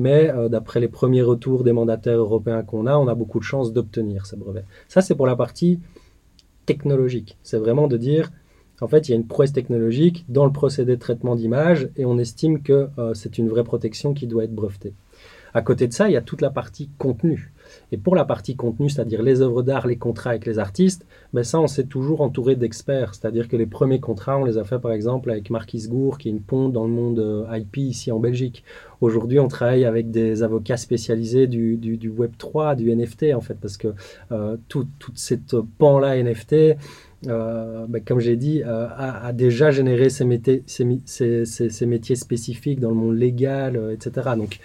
mais 0.00 0.30
euh, 0.30 0.48
d'après 0.48 0.80
les 0.80 0.88
premiers 0.88 1.20
retours 1.20 1.62
des 1.62 1.72
mandataires 1.72 2.16
européens 2.16 2.62
qu'on 2.62 2.86
a, 2.86 2.96
on 2.96 3.06
a 3.06 3.14
beaucoup 3.14 3.38
de 3.38 3.44
chances 3.44 3.72
d'obtenir 3.72 4.24
ce 4.24 4.34
brevet. 4.34 4.64
Ça, 4.88 5.02
c'est 5.02 5.14
pour 5.14 5.26
la 5.26 5.36
partie 5.36 5.78
technologique. 6.64 7.36
C'est 7.42 7.58
vraiment 7.58 7.86
de 7.86 7.98
dire, 7.98 8.30
en 8.80 8.88
fait, 8.88 9.08
il 9.08 9.12
y 9.12 9.14
a 9.14 9.18
une 9.18 9.26
prouesse 9.26 9.52
technologique 9.52 10.24
dans 10.30 10.46
le 10.46 10.52
procédé 10.52 10.96
de 10.96 11.00
traitement 11.00 11.36
d'image 11.36 11.90
et 11.96 12.06
on 12.06 12.18
estime 12.18 12.62
que 12.62 12.88
euh, 12.98 13.12
c'est 13.12 13.36
une 13.36 13.50
vraie 13.50 13.62
protection 13.62 14.14
qui 14.14 14.26
doit 14.26 14.44
être 14.44 14.54
brevetée. 14.54 14.94
À 15.54 15.62
côté 15.62 15.88
de 15.88 15.92
ça, 15.92 16.08
il 16.08 16.12
y 16.12 16.16
a 16.16 16.20
toute 16.20 16.40
la 16.40 16.50
partie 16.50 16.90
contenu. 16.98 17.52
Et 17.92 17.96
pour 17.96 18.16
la 18.16 18.24
partie 18.24 18.56
contenu, 18.56 18.88
c'est-à-dire 18.88 19.22
les 19.22 19.42
œuvres 19.42 19.62
d'art, 19.62 19.86
les 19.86 19.96
contrats 19.96 20.30
avec 20.30 20.46
les 20.46 20.58
artistes, 20.58 21.06
ben 21.32 21.42
ça, 21.42 21.60
on 21.60 21.66
s'est 21.66 21.84
toujours 21.84 22.20
entouré 22.20 22.56
d'experts. 22.56 23.14
C'est-à-dire 23.14 23.48
que 23.48 23.56
les 23.56 23.66
premiers 23.66 24.00
contrats, 24.00 24.38
on 24.38 24.44
les 24.44 24.58
a 24.58 24.64
fait 24.64 24.78
par 24.78 24.92
exemple 24.92 25.30
avec 25.30 25.50
Marquis 25.50 25.86
Gour, 25.88 26.18
qui 26.18 26.28
est 26.28 26.32
une 26.32 26.40
ponte 26.40 26.72
dans 26.72 26.84
le 26.84 26.92
monde 26.92 27.18
euh, 27.18 27.58
IP 27.58 27.78
ici 27.78 28.12
en 28.12 28.18
Belgique. 28.18 28.64
Aujourd'hui, 29.00 29.38
on 29.38 29.48
travaille 29.48 29.84
avec 29.84 30.10
des 30.10 30.42
avocats 30.42 30.76
spécialisés 30.76 31.46
du, 31.46 31.76
du, 31.76 32.08
Web 32.08 32.32
3, 32.36 32.74
du 32.74 32.94
NFT 32.94 33.34
en 33.34 33.40
fait, 33.40 33.54
parce 33.54 33.76
que 33.76 33.88
euh, 34.30 34.56
toute 34.68 34.88
cette 35.14 35.56
pan-là 35.78 36.22
NFT, 36.22 36.76
euh, 37.26 37.86
ben, 37.88 38.02
comme 38.04 38.20
j'ai 38.20 38.36
dit, 38.36 38.62
a, 38.62 39.32
déjà 39.32 39.70
généré 39.70 40.10
ces 40.10 40.24
métiers, 40.24 40.62
ces, 40.66 41.86
métiers, 41.86 42.16
spécifiques 42.16 42.80
dans 42.80 42.90
le 42.90 42.94
monde 42.94 43.16
légal, 43.16 43.80
etc. 43.92 44.30
Donc, 44.36 44.58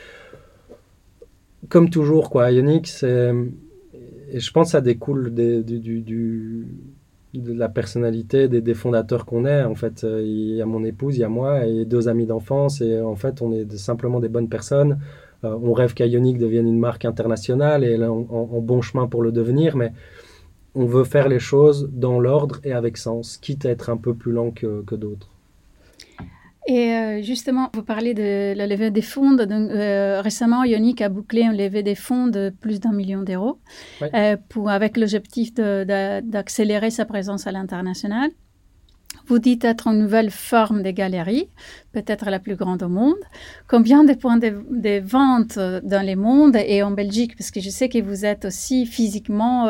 comme 1.70 1.90
toujours, 1.90 2.30
quoi, 2.30 2.52
Ionic, 2.52 2.88
c'est. 2.88 3.32
Je 4.34 4.52
pense 4.52 4.68
que 4.68 4.72
ça 4.72 4.82
découle 4.82 5.34
du, 5.34 6.68
de 7.34 7.54
la 7.54 7.70
personnalité 7.70 8.48
des, 8.48 8.74
fondateurs 8.74 9.26
qu'on 9.26 9.46
est. 9.46 9.64
En 9.64 9.76
fait, 9.76 10.04
euh, 10.04 10.22
il 10.24 10.56
y 10.56 10.62
a 10.62 10.66
mon 10.66 10.84
épouse, 10.84 11.18
il 11.18 11.22
y 11.22 11.24
a 11.24 11.30
moi 11.30 11.66
et 11.66 11.86
deux 11.86 12.08
amis 12.08 12.26
d'enfance. 12.26 12.82
Et 12.82 13.00
en 13.00 13.16
fait, 13.16 13.42
on 13.42 13.52
est 13.52 13.78
simplement 13.78 14.20
des 14.20 14.30
bonnes 14.30 14.50
personnes. 14.50 15.00
Euh, 15.44 15.58
on 15.62 15.74
rêve 15.74 15.94
qu'Ionic 15.94 16.38
devienne 16.38 16.68
une 16.68 16.80
marque 16.80 17.06
internationale 17.06 17.84
et 17.84 17.98
là, 17.98 18.12
en, 18.12 18.62
bon 18.62 18.82
chemin 18.82 19.08
pour 19.08 19.22
le 19.22 19.32
devenir. 19.32 19.78
Mais 19.78 19.94
on 20.74 20.86
veut 20.86 21.04
faire 21.04 21.30
les 21.30 21.40
choses 21.40 21.90
dans 21.94 22.20
l'ordre 22.20 22.60
et 22.64 22.74
avec 22.74 22.98
sens, 22.98 23.38
quitte 23.38 23.66
à 23.66 23.70
être 23.70 23.90
un 23.90 23.98
peu 23.98 24.14
plus 24.14 24.32
lent 24.32 24.52
que 24.52 24.96
d'autres. 24.96 25.30
Et 26.68 26.94
euh, 26.94 27.22
justement, 27.22 27.70
vous 27.74 27.84
parlez 27.84 28.16
de 28.16 28.54
la 28.56 28.66
levée 28.66 28.90
des 28.90 29.04
fonds. 29.04 29.34
Donc, 29.34 29.50
euh, 29.50 30.22
récemment, 30.22 30.64
Ionic 30.64 31.02
a 31.02 31.10
bouclé 31.10 31.44
une 31.44 31.56
levée 31.56 31.84
des 31.84 31.96
fonds 31.96 32.28
de 32.28 32.52
plus 32.60 32.80
d'un 32.80 32.92
million 32.92 33.22
d'euros 33.22 33.60
euh, 34.02 34.36
pour 34.50 34.70
avec 34.70 34.98
l'objectif 34.98 35.54
d'accélérer 35.54 36.90
sa 36.90 37.06
présence 37.06 37.46
à 37.46 37.52
l'international. 37.52 38.32
Vous 39.28 39.40
dites 39.40 39.64
être 39.64 39.88
une 39.88 40.00
nouvelle 40.00 40.30
forme 40.30 40.84
de 40.84 40.92
galerie, 40.92 41.50
peut-être 41.94 42.30
la 42.30 42.40
plus 42.40 42.56
grande 42.56 42.84
au 42.84 42.90
monde. 42.90 43.16
Combien 43.68 44.04
de 44.04 44.14
points 44.14 44.38
de, 44.38 45.00
vente 45.00 45.58
dans 45.58 46.06
les 46.06 46.16
mondes 46.16 46.58
et 46.58 46.84
en 46.84 46.92
Belgique? 46.92 47.36
Parce 47.38 47.50
que 47.50 47.60
je 47.60 47.70
sais 47.70 47.90
que 47.90 48.02
vous 48.02 48.26
êtes 48.26 48.46
aussi 48.46 48.86
physiquement 48.86 49.68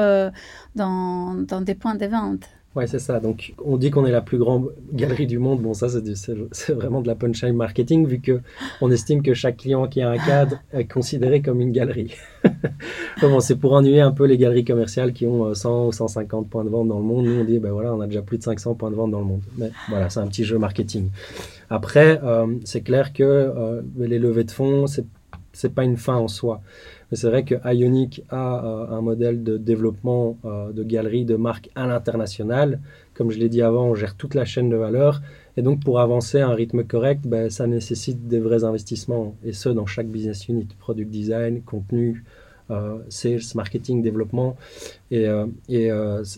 dans, 0.75 1.35
dans 1.35 1.61
des 1.61 1.75
points 1.75 1.95
de 1.95 2.05
vente. 2.05 2.49
Ouais, 2.75 2.87
c'est 2.87 2.99
ça. 2.99 3.21
Donc, 3.21 3.53
on 3.63 3.77
dit 3.77 3.89
qu'on 3.89 4.05
est 4.05 4.11
la 4.11 4.21
plus 4.21 4.37
grande 4.37 4.73
galerie 4.91 5.27
du 5.27 5.39
monde. 5.39 5.61
Bon, 5.61 5.73
ça, 5.73 5.87
c'est 5.89 6.73
vraiment 6.73 7.01
de 7.01 7.07
la 7.07 7.15
punchline 7.15 7.55
marketing, 7.55 8.05
vu 8.05 8.19
que 8.19 8.41
on 8.81 8.91
estime 8.91 9.23
que 9.23 9.33
chaque 9.33 9.57
client 9.57 9.87
qui 9.87 10.01
a 10.01 10.09
un 10.09 10.17
cadre 10.17 10.57
est 10.73 10.83
considéré 10.83 11.41
comme 11.41 11.61
une 11.61 11.71
galerie. 11.71 12.13
bon, 13.21 13.39
c'est 13.39 13.55
pour 13.55 13.71
ennuyer 13.73 14.01
un 14.01 14.11
peu 14.11 14.25
les 14.25 14.37
galeries 14.37 14.65
commerciales 14.65 15.13
qui 15.13 15.25
ont 15.25 15.53
100 15.53 15.69
euh, 15.69 15.87
ou 15.87 15.91
150 15.93 16.49
points 16.49 16.65
de 16.65 16.69
vente 16.69 16.89
dans 16.89 16.99
le 16.99 17.05
monde. 17.05 17.25
Nous, 17.25 17.39
on 17.39 17.45
dit, 17.45 17.59
ben 17.59 17.71
voilà, 17.71 17.93
on 17.93 18.01
a 18.01 18.07
déjà 18.07 18.21
plus 18.21 18.39
de 18.39 18.43
500 18.43 18.75
points 18.75 18.91
de 18.91 18.95
vente 18.95 19.11
dans 19.11 19.19
le 19.19 19.25
monde. 19.25 19.41
Mais 19.57 19.71
voilà, 19.87 20.09
c'est 20.09 20.19
un 20.19 20.27
petit 20.27 20.43
jeu 20.43 20.57
marketing. 20.57 21.09
Après, 21.69 22.19
euh, 22.23 22.45
c'est 22.65 22.81
clair 22.81 23.13
que 23.13 23.23
euh, 23.23 23.81
les 23.97 24.19
levées 24.19 24.43
de 24.43 24.51
fonds, 24.51 24.85
c'est 24.87 25.05
c'est 25.55 25.73
pas 25.73 25.83
une 25.83 25.97
fin 25.97 26.15
en 26.15 26.27
soi. 26.27 26.61
Mais 27.11 27.17
c'est 27.17 27.29
vrai 27.29 27.43
que 27.43 27.55
Ionic 27.65 28.23
a 28.29 28.65
euh, 28.65 28.97
un 28.97 29.01
modèle 29.01 29.43
de 29.43 29.57
développement 29.57 30.37
euh, 30.45 30.71
de 30.71 30.83
galeries, 30.83 31.25
de 31.25 31.35
marques 31.35 31.69
à 31.75 31.87
l'international. 31.87 32.79
Comme 33.13 33.31
je 33.31 33.39
l'ai 33.39 33.49
dit 33.49 33.61
avant, 33.61 33.85
on 33.85 33.95
gère 33.95 34.15
toute 34.15 34.33
la 34.33 34.45
chaîne 34.45 34.69
de 34.69 34.75
valeur. 34.75 35.21
Et 35.57 35.61
donc, 35.61 35.81
pour 35.83 35.99
avancer 35.99 36.39
à 36.39 36.49
un 36.49 36.53
rythme 36.53 36.83
correct, 36.83 37.21
ben, 37.25 37.49
ça 37.49 37.67
nécessite 37.67 38.27
des 38.27 38.39
vrais 38.39 38.63
investissements. 38.63 39.35
Et 39.45 39.53
ce, 39.53 39.69
dans 39.69 39.85
chaque 39.85 40.07
business 40.07 40.49
unit. 40.49 40.67
Product 40.79 41.09
design, 41.09 41.61
contenu, 41.61 42.25
euh, 42.71 42.97
sales, 43.09 43.39
marketing, 43.53 44.01
développement. 44.01 44.57
Et, 45.11 45.27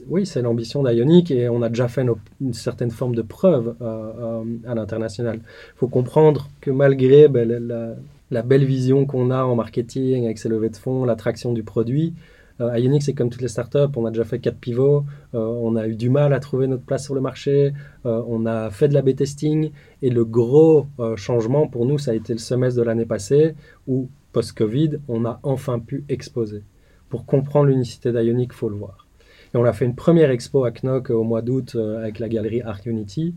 oui, 0.10 0.26
c'est 0.26 0.42
l'ambition 0.42 0.84
d'Ionic 0.84 1.32
et 1.32 1.50
on 1.50 1.62
a 1.62 1.70
déjà 1.70 1.88
fait 1.88 2.06
une 2.42 2.54
certaine 2.54 2.92
forme 2.92 3.16
de 3.16 3.24
preuve 3.24 3.76
à 3.82 4.76
l'international. 4.76 5.40
Il 5.40 5.78
faut 5.78 5.88
comprendre 5.88 6.50
que 6.62 6.70
malgré 6.70 7.30
ben, 7.30 7.48
la, 7.50 7.96
la 8.32 8.42
belle 8.42 8.66
vision 8.66 9.06
qu'on 9.06 9.32
a 9.32 9.44
en 9.44 9.56
marketing 9.56 10.26
avec 10.26 10.38
ses 10.38 10.50
levées 10.50 10.70
de 10.70 10.78
fonds, 10.78 11.06
l'attraction 11.06 11.54
du 11.54 11.64
produit. 11.64 12.14
Euh, 12.60 12.78
Ionic, 12.78 13.04
c'est 13.04 13.14
comme 13.14 13.30
toutes 13.30 13.42
les 13.42 13.48
startups, 13.48 13.96
on 13.96 14.06
a 14.06 14.10
déjà 14.10 14.24
fait 14.24 14.40
quatre 14.40 14.58
pivots, 14.58 15.06
euh, 15.36 15.40
on 15.40 15.76
a 15.76 15.88
eu 15.88 15.96
du 15.96 16.10
mal 16.10 16.34
à 16.34 16.40
trouver 16.40 16.68
notre 16.68 16.84
place 16.84 17.04
sur 17.04 17.14
le 17.14 17.22
marché, 17.22 17.74
euh, 18.06 18.24
on 18.28 18.48
a 18.48 18.72
fait 18.72 18.88
de 18.88 18.96
la 18.96 19.04
B-testing, 19.04 19.72
et 20.02 20.10
le 20.10 20.26
gros 20.26 20.88
changement 21.18 21.68
pour 21.68 21.86
nous, 21.86 22.00
ça 22.00 22.12
a 22.12 22.14
été 22.16 22.34
le 22.34 22.40
semestre 22.40 22.80
de 22.80 22.86
l'année 22.86 23.06
passée, 23.06 23.54
où, 23.86 24.10
post-Covid, 24.34 25.00
on 25.08 25.26
a 25.26 25.40
enfin 25.44 25.80
pu 25.80 26.04
exposer. 26.10 26.64
Pour 27.10 27.26
comprendre 27.26 27.68
l'unicité 27.68 28.12
d'Ionic, 28.12 28.50
il 28.52 28.56
faut 28.56 28.70
le 28.70 28.76
voir. 28.76 29.08
Et 29.54 29.58
on 29.58 29.64
a 29.64 29.72
fait 29.72 29.86
une 29.86 29.96
première 29.96 30.32
expo 30.32 30.66
à 30.66 30.72
Knock 30.72 31.12
au 31.12 31.24
mois 31.24 31.42
d'août 31.42 31.76
avec 31.76 32.20
la 32.20 32.28
galerie 32.28 32.62
Art 32.62 32.82
Unity, 32.86 33.36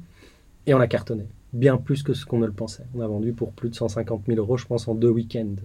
et 0.67 0.73
on 0.73 0.81
a 0.81 0.87
cartonné. 0.87 1.27
Bien 1.53 1.77
plus 1.77 2.03
que 2.03 2.15
ce 2.15 2.27
qu'on 2.27 2.39
ne 2.39 2.47
le 2.47 2.53
pensait. 2.53 2.85
On 2.95 3.01
a 3.01 3.07
vendu 3.07 3.33
pour 3.33 3.53
plus 3.53 3.71
de 3.71 3.75
150 3.75 4.23
000 4.27 4.39
euros, 4.39 4.57
je 4.57 4.67
pense, 4.67 4.89
en 4.89 4.95
deux 4.95 5.09
week-ends. 5.09 5.57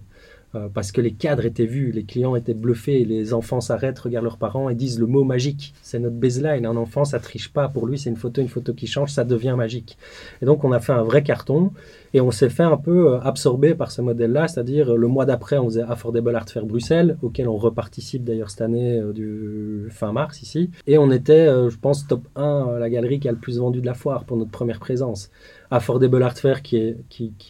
Euh, 0.56 0.70
parce 0.74 0.92
que 0.92 1.02
les 1.02 1.12
cadres 1.12 1.46
étaient 1.46 1.66
vus, 1.66 1.92
les 1.92 2.04
clients 2.04 2.36
étaient 2.36 2.54
bluffés, 2.54 3.04
les 3.04 3.34
enfants 3.34 3.60
s'arrêtent, 3.62 4.00
regardent 4.00 4.26
leurs 4.26 4.38
parents 4.38 4.70
et 4.70 4.76
disent 4.76 5.00
le 5.00 5.06
mot 5.06 5.24
magique. 5.24 5.74
C'est 5.82 6.00
notre 6.00 6.16
baseline. 6.16 6.66
Un 6.66 6.78
enfant, 6.78 7.04
ça 7.04 7.20
triche 7.20 7.52
pas. 7.52 7.68
Pour 7.68 7.88
lui, 7.88 8.00
c'est 8.00 8.10
une 8.10 8.16
photo, 8.16 8.42
une 8.42 8.48
photo 8.48 8.74
qui 8.74 8.88
change, 8.88 9.12
ça 9.12 9.26
devient 9.26 9.56
magique. 9.58 9.98
Et 10.42 10.46
donc, 10.46 10.64
on 10.64 10.72
a 10.72 10.80
fait 10.80 10.94
un 10.94 11.04
vrai 11.04 11.24
carton 11.24 11.72
et 12.16 12.22
on 12.22 12.32
s'est 12.32 12.50
fait 12.50 12.64
un 12.64 12.78
peu 12.78 13.12
euh, 13.12 13.20
absorber 13.20 13.76
par 13.76 13.92
ce 13.92 14.02
modèle-là, 14.02 14.48
c'est-à-dire 14.48 14.94
euh, 14.94 14.96
le 14.96 15.08
mois 15.08 15.26
d'après, 15.26 15.58
on 15.58 15.66
faisait 15.66 15.82
Affordable 15.82 16.34
Art 16.34 16.48
Fair 16.48 16.66
Bruxelles, 16.66 17.18
auquel 17.22 17.50
on 17.50 17.58
reparticipe 17.58 18.24
d'ailleurs 18.24 18.50
cette 18.50 18.62
année 18.62 19.02
du 19.14 19.90
fin 19.92 20.14
mars 20.14 20.42
ici. 20.42 20.72
Et 20.88 20.98
on 20.98 21.12
était, 21.12 21.48
je 21.48 21.78
pense, 21.78 22.08
top 22.08 22.22
1, 22.38 22.80
la 22.80 22.90
galerie 22.90 23.20
qui 23.20 23.28
a 23.28 23.34
le 23.34 23.38
plus 23.38 23.60
vendu 23.60 23.82
de 23.82 23.86
la 23.86 23.96
foire 23.96 24.24
pour 24.24 24.38
notre 24.38 24.50
première 24.50 24.80
présence. 24.80 25.30
Affordable 25.72 26.24
Art 26.24 26.38
Fair 26.38 26.62
qui, 26.62 26.96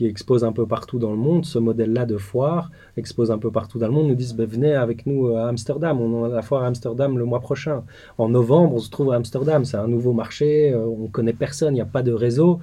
expose 0.01 0.43
un 0.43 0.51
peu 0.51 0.65
partout 0.65 0.97
dans 0.97 1.11
le 1.11 1.17
monde, 1.17 1.45
ce 1.45 1.59
modèle-là 1.59 2.07
de 2.07 2.17
foire 2.17 2.71
expose 2.97 3.29
un 3.29 3.37
peu 3.37 3.51
partout 3.51 3.77
dans 3.77 3.87
le 3.87 3.93
monde, 3.93 4.07
nous 4.07 4.15
disent 4.15 4.35
ben, 4.35 4.47
venez 4.47 4.73
avec 4.73 5.05
nous 5.05 5.35
à 5.35 5.47
Amsterdam, 5.47 6.01
on 6.01 6.23
a 6.23 6.29
la 6.29 6.41
foire 6.41 6.63
à 6.63 6.67
Amsterdam 6.67 7.17
le 7.19 7.25
mois 7.25 7.41
prochain. 7.41 7.83
En 8.17 8.29
novembre, 8.29 8.75
on 8.75 8.79
se 8.79 8.89
trouve 8.89 9.11
à 9.11 9.15
Amsterdam, 9.15 9.63
c'est 9.63 9.77
un 9.77 9.87
nouveau 9.87 10.13
marché, 10.13 10.71
euh, 10.71 10.85
on 10.85 11.07
connaît 11.07 11.33
personne, 11.33 11.73
il 11.73 11.75
n'y 11.75 11.81
a 11.81 11.85
pas 11.85 12.01
de 12.01 12.13
réseau. 12.13 12.59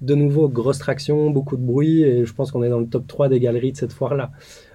De 0.00 0.14
nouveau, 0.14 0.48
grosse 0.48 0.78
traction, 0.78 1.30
beaucoup 1.30 1.56
de 1.56 1.62
bruit, 1.62 2.02
et 2.02 2.24
je 2.24 2.32
pense 2.32 2.50
qu'on 2.50 2.62
est 2.62 2.70
dans 2.70 2.80
le 2.80 2.86
top 2.86 3.06
3 3.06 3.28
des 3.28 3.38
galeries 3.38 3.72
de 3.72 3.76
cette 3.76 3.92
foire-là. 3.92 4.30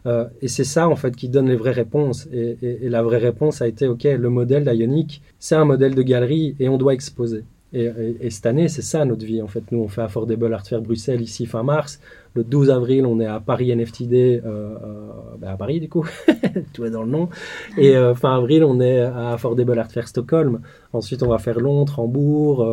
Euh, 0.05 0.25
et 0.41 0.47
c'est 0.47 0.63
ça, 0.63 0.87
en 0.87 0.95
fait, 0.95 1.15
qui 1.15 1.29
donne 1.29 1.47
les 1.47 1.55
vraies 1.55 1.71
réponses. 1.71 2.27
Et, 2.31 2.89
la 2.89 3.01
vraie 3.01 3.17
réponse 3.17 3.61
a 3.61 3.67
été, 3.67 3.87
OK, 3.87 4.03
le 4.03 4.29
modèle 4.29 4.63
d'Ionic, 4.63 5.21
c'est 5.39 5.55
un 5.55 5.65
modèle 5.65 5.95
de 5.95 6.01
galerie, 6.03 6.55
et 6.59 6.69
on 6.69 6.77
doit 6.77 6.93
exposer. 6.93 7.43
Et, 7.75 8.29
cette 8.29 8.45
année, 8.45 8.69
c'est 8.69 8.81
ça 8.81 9.03
notre 9.03 9.25
vie. 9.25 9.41
En 9.41 9.47
fait, 9.47 9.63
nous, 9.71 9.79
on 9.79 9.89
fait 9.89 10.01
Affordable 10.01 10.53
Art 10.53 10.65
Fair 10.65 10.81
Bruxelles 10.81 11.21
ici 11.21 11.45
fin 11.45 11.63
mars. 11.63 11.99
Le 12.33 12.43
12 12.43 12.69
avril, 12.69 13.05
on 13.05 13.19
est 13.19 13.25
à 13.25 13.41
Paris 13.41 13.75
NFTD, 13.75 14.41
euh, 14.45 14.45
euh, 14.45 15.09
ben, 15.39 15.49
à 15.49 15.57
Paris 15.57 15.79
du 15.79 15.89
coup, 15.89 16.05
tout 16.73 16.85
est 16.85 16.89
dans 16.89 17.03
le 17.03 17.09
nom. 17.09 17.29
Et 17.77 17.95
euh, 17.95 18.15
fin 18.15 18.35
avril, 18.37 18.63
on 18.63 18.79
est 18.79 19.01
à 19.01 19.33
Affordable 19.33 19.77
Art 19.77 19.91
Fair 19.91 20.07
Stockholm. 20.07 20.61
Ensuite, 20.93 21.21
on 21.23 21.29
va 21.29 21.37
faire 21.37 21.59
Londres, 21.59 21.99
Hambourg. 21.99 22.65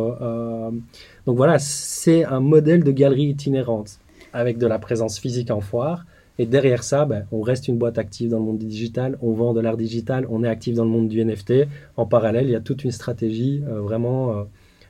Donc 1.25 1.37
voilà, 1.37 1.59
c'est 1.59 2.23
un 2.25 2.39
modèle 2.39 2.83
de 2.83 2.91
galerie 2.91 3.29
itinérante 3.29 3.99
avec 4.33 4.57
de 4.57 4.67
la 4.67 4.79
présence 4.79 5.19
physique 5.19 5.51
en 5.51 5.61
foire. 5.61 6.05
Et 6.39 6.47
derrière 6.47 6.83
ça, 6.83 7.05
ben, 7.05 7.27
on 7.31 7.41
reste 7.41 7.67
une 7.67 7.77
boîte 7.77 7.99
active 7.99 8.31
dans 8.31 8.39
le 8.39 8.45
monde 8.45 8.57
digital, 8.57 9.19
on 9.21 9.33
vend 9.33 9.53
de 9.53 9.61
l'art 9.61 9.77
digital, 9.77 10.25
on 10.29 10.43
est 10.43 10.47
actif 10.47 10.73
dans 10.73 10.83
le 10.83 10.89
monde 10.89 11.07
du 11.07 11.23
NFT. 11.23 11.67
En 11.95 12.07
parallèle, 12.07 12.45
il 12.45 12.51
y 12.51 12.55
a 12.55 12.59
toute 12.59 12.83
une 12.83 12.91
stratégie 12.91 13.61
vraiment 13.67 14.45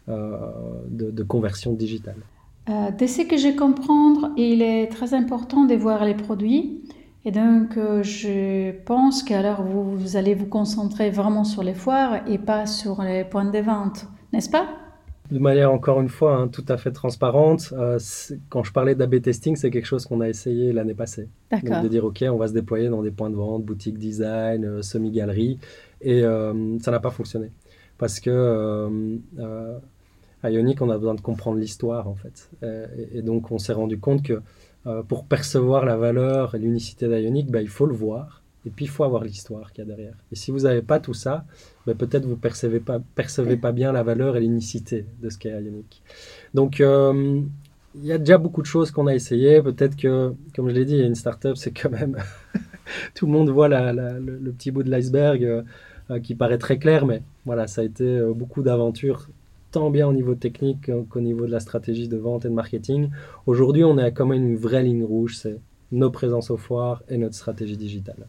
euh, 0.09 0.37
de, 0.89 1.23
conversion 1.23 1.71
digitale. 1.71 2.17
Euh, 2.69 2.91
de 2.91 3.07
ce 3.07 3.21
que 3.21 3.37
je 3.37 3.55
comprends, 3.57 4.35
il 4.35 4.61
est 4.61 4.87
très 4.87 5.13
important 5.13 5.63
de 5.63 5.75
voir 5.75 6.03
les 6.03 6.13
produits. 6.13 6.81
Et 7.23 7.31
donc, 7.31 7.77
euh, 7.77 8.03
je 8.03 8.71
pense 8.83 9.23
qu'alors 9.23 9.63
vous, 9.63 9.95
vous, 9.95 10.17
allez 10.17 10.35
vous 10.35 10.45
concentrer 10.45 11.09
vraiment 11.09 11.45
sur 11.45 11.63
les 11.63 11.73
foires 11.73 12.27
et 12.27 12.37
pas 12.37 12.65
sur 12.65 13.01
les 13.01 13.23
points 13.23 13.49
de 13.49 13.59
vente, 13.59 14.07
n'est-ce 14.33 14.49
pas? 14.49 14.82
De 15.31 15.39
manière 15.39 15.71
encore 15.71 16.01
une 16.01 16.09
fois 16.09 16.35
hein, 16.35 16.47
tout 16.47 16.65
à 16.67 16.77
fait 16.77 16.91
transparente, 16.91 17.73
quand 18.49 18.63
je 18.63 18.71
parlais 18.71 18.93
d'AB 18.93 19.21
testing, 19.21 19.55
c'est 19.55 19.71
quelque 19.71 19.85
chose 19.85 20.05
qu'on 20.05 20.21
a 20.21 20.29
essayé 20.29 20.73
l'année 20.73 20.93
passée. 20.93 21.29
D'accord. 21.49 21.81
de 21.81 21.87
dire, 21.87 22.03
OK, 22.05 22.23
on 22.29 22.37
va 22.37 22.47
se 22.47 22.53
déployer 22.53 22.89
dans 22.89 23.01
des 23.01 23.11
points 23.11 23.29
de 23.29 23.35
vente, 23.35 23.63
boutiques 23.63 23.97
design, 23.97 24.83
semi-galeries. 24.83 25.59
Et 26.01 26.21
ça 26.21 26.91
n'a 26.91 26.99
pas 26.99 27.09
fonctionné. 27.09 27.51
Parce 27.97 28.19
que 28.19 29.19
à 30.43 30.51
Ionic, 30.51 30.81
on 30.81 30.89
a 30.89 30.97
besoin 30.97 31.15
de 31.15 31.21
comprendre 31.21 31.57
l'histoire, 31.57 32.09
en 32.09 32.15
fait. 32.15 32.49
Euh, 32.63 32.85
et, 33.13 33.21
donc, 33.21 33.49
on 33.51 33.57
s'est 33.57 33.73
rendu 33.73 33.97
compte 33.97 34.23
que 34.23 34.41
euh, 34.85 35.01
pour 35.01 35.25
percevoir 35.25 35.85
la 35.85 35.95
valeur 35.95 36.53
et 36.53 36.59
l'unicité 36.59 37.07
d'Ionic, 37.07 37.49
bah, 37.49 37.61
il 37.61 37.69
faut 37.69 37.85
le 37.85 37.95
voir. 37.95 38.42
Et 38.65 38.69
puis, 38.69 38.85
il 38.85 38.87
faut 38.87 39.03
avoir 39.03 39.23
l'histoire 39.23 39.71
qu'il 39.73 39.83
y 39.83 39.87
a 39.87 39.89
derrière. 39.89 40.15
Et 40.31 40.35
si 40.35 40.51
vous 40.51 40.59
n'avez 40.59 40.81
pas 40.81 40.99
tout 40.99 41.13
ça, 41.13 41.45
bah, 41.85 41.93
peut-être 41.95 42.25
vous 42.25 42.31
ne 42.31 42.35
percevez 42.35 42.79
pas, 42.79 42.99
percevez 43.15 43.57
pas 43.57 43.71
bien 43.71 43.91
la 43.91 44.03
valeur 44.03 44.37
et 44.37 44.41
l'unicité 44.41 45.05
de 45.21 45.29
ce 45.29 45.37
qu'est 45.37 45.49
Ionic. 45.49 46.01
Donc, 46.53 46.79
euh, 46.79 47.41
il 47.95 48.05
y 48.05 48.11
a 48.11 48.17
déjà 48.17 48.37
beaucoup 48.37 48.61
de 48.61 48.67
choses 48.67 48.91
qu'on 48.91 49.07
a 49.07 49.13
essayées. 49.13 49.61
Peut-être 49.61 49.95
que, 49.95 50.33
comme 50.55 50.69
je 50.69 50.73
l'ai 50.73 50.85
dit, 50.85 50.99
une 50.99 51.15
startup, 51.15 51.57
c'est 51.57 51.71
quand 51.71 51.91
même... 51.91 52.17
tout 53.15 53.25
le 53.25 53.31
monde 53.31 53.49
voit 53.49 53.67
le, 53.67 54.51
petit 54.51 54.71
bout 54.71 54.83
de 54.83 54.89
l'iceberg 54.89 55.63
qui 56.21 56.35
paraît 56.35 56.57
très 56.57 56.77
clair, 56.77 57.05
mais 57.05 57.21
voilà, 57.45 57.65
ça 57.65 57.81
a 57.81 57.83
été 57.83 58.21
beaucoup 58.35 58.61
d'aventures 58.61 59.29
tant 59.73 59.89
bien 59.89 60.07
au 60.07 60.13
niveau 60.13 60.35
technique 60.35 60.91
qu'au 61.09 61.19
niveau 61.19 61.45
de 61.47 61.51
la 61.51 61.59
stratégie 61.59 62.07
de 62.07 62.17
vente 62.17 62.45
et 62.45 62.49
de 62.49 62.53
marketing. 62.53 63.09
Aujourd'hui, 63.47 63.83
on 63.83 63.97
est 63.97 64.11
quand 64.11 64.27
même 64.27 64.45
une 64.45 64.55
vraie 64.55 64.83
ligne 64.83 65.03
rouge, 65.03 65.35
c'est 65.35 65.59
nos 65.91 66.11
présences 66.11 66.51
aux 66.51 66.57
foires 66.57 67.03
et 67.09 67.17
notre 67.17 67.35
stratégie 67.35 67.75
digitale. 67.75 68.27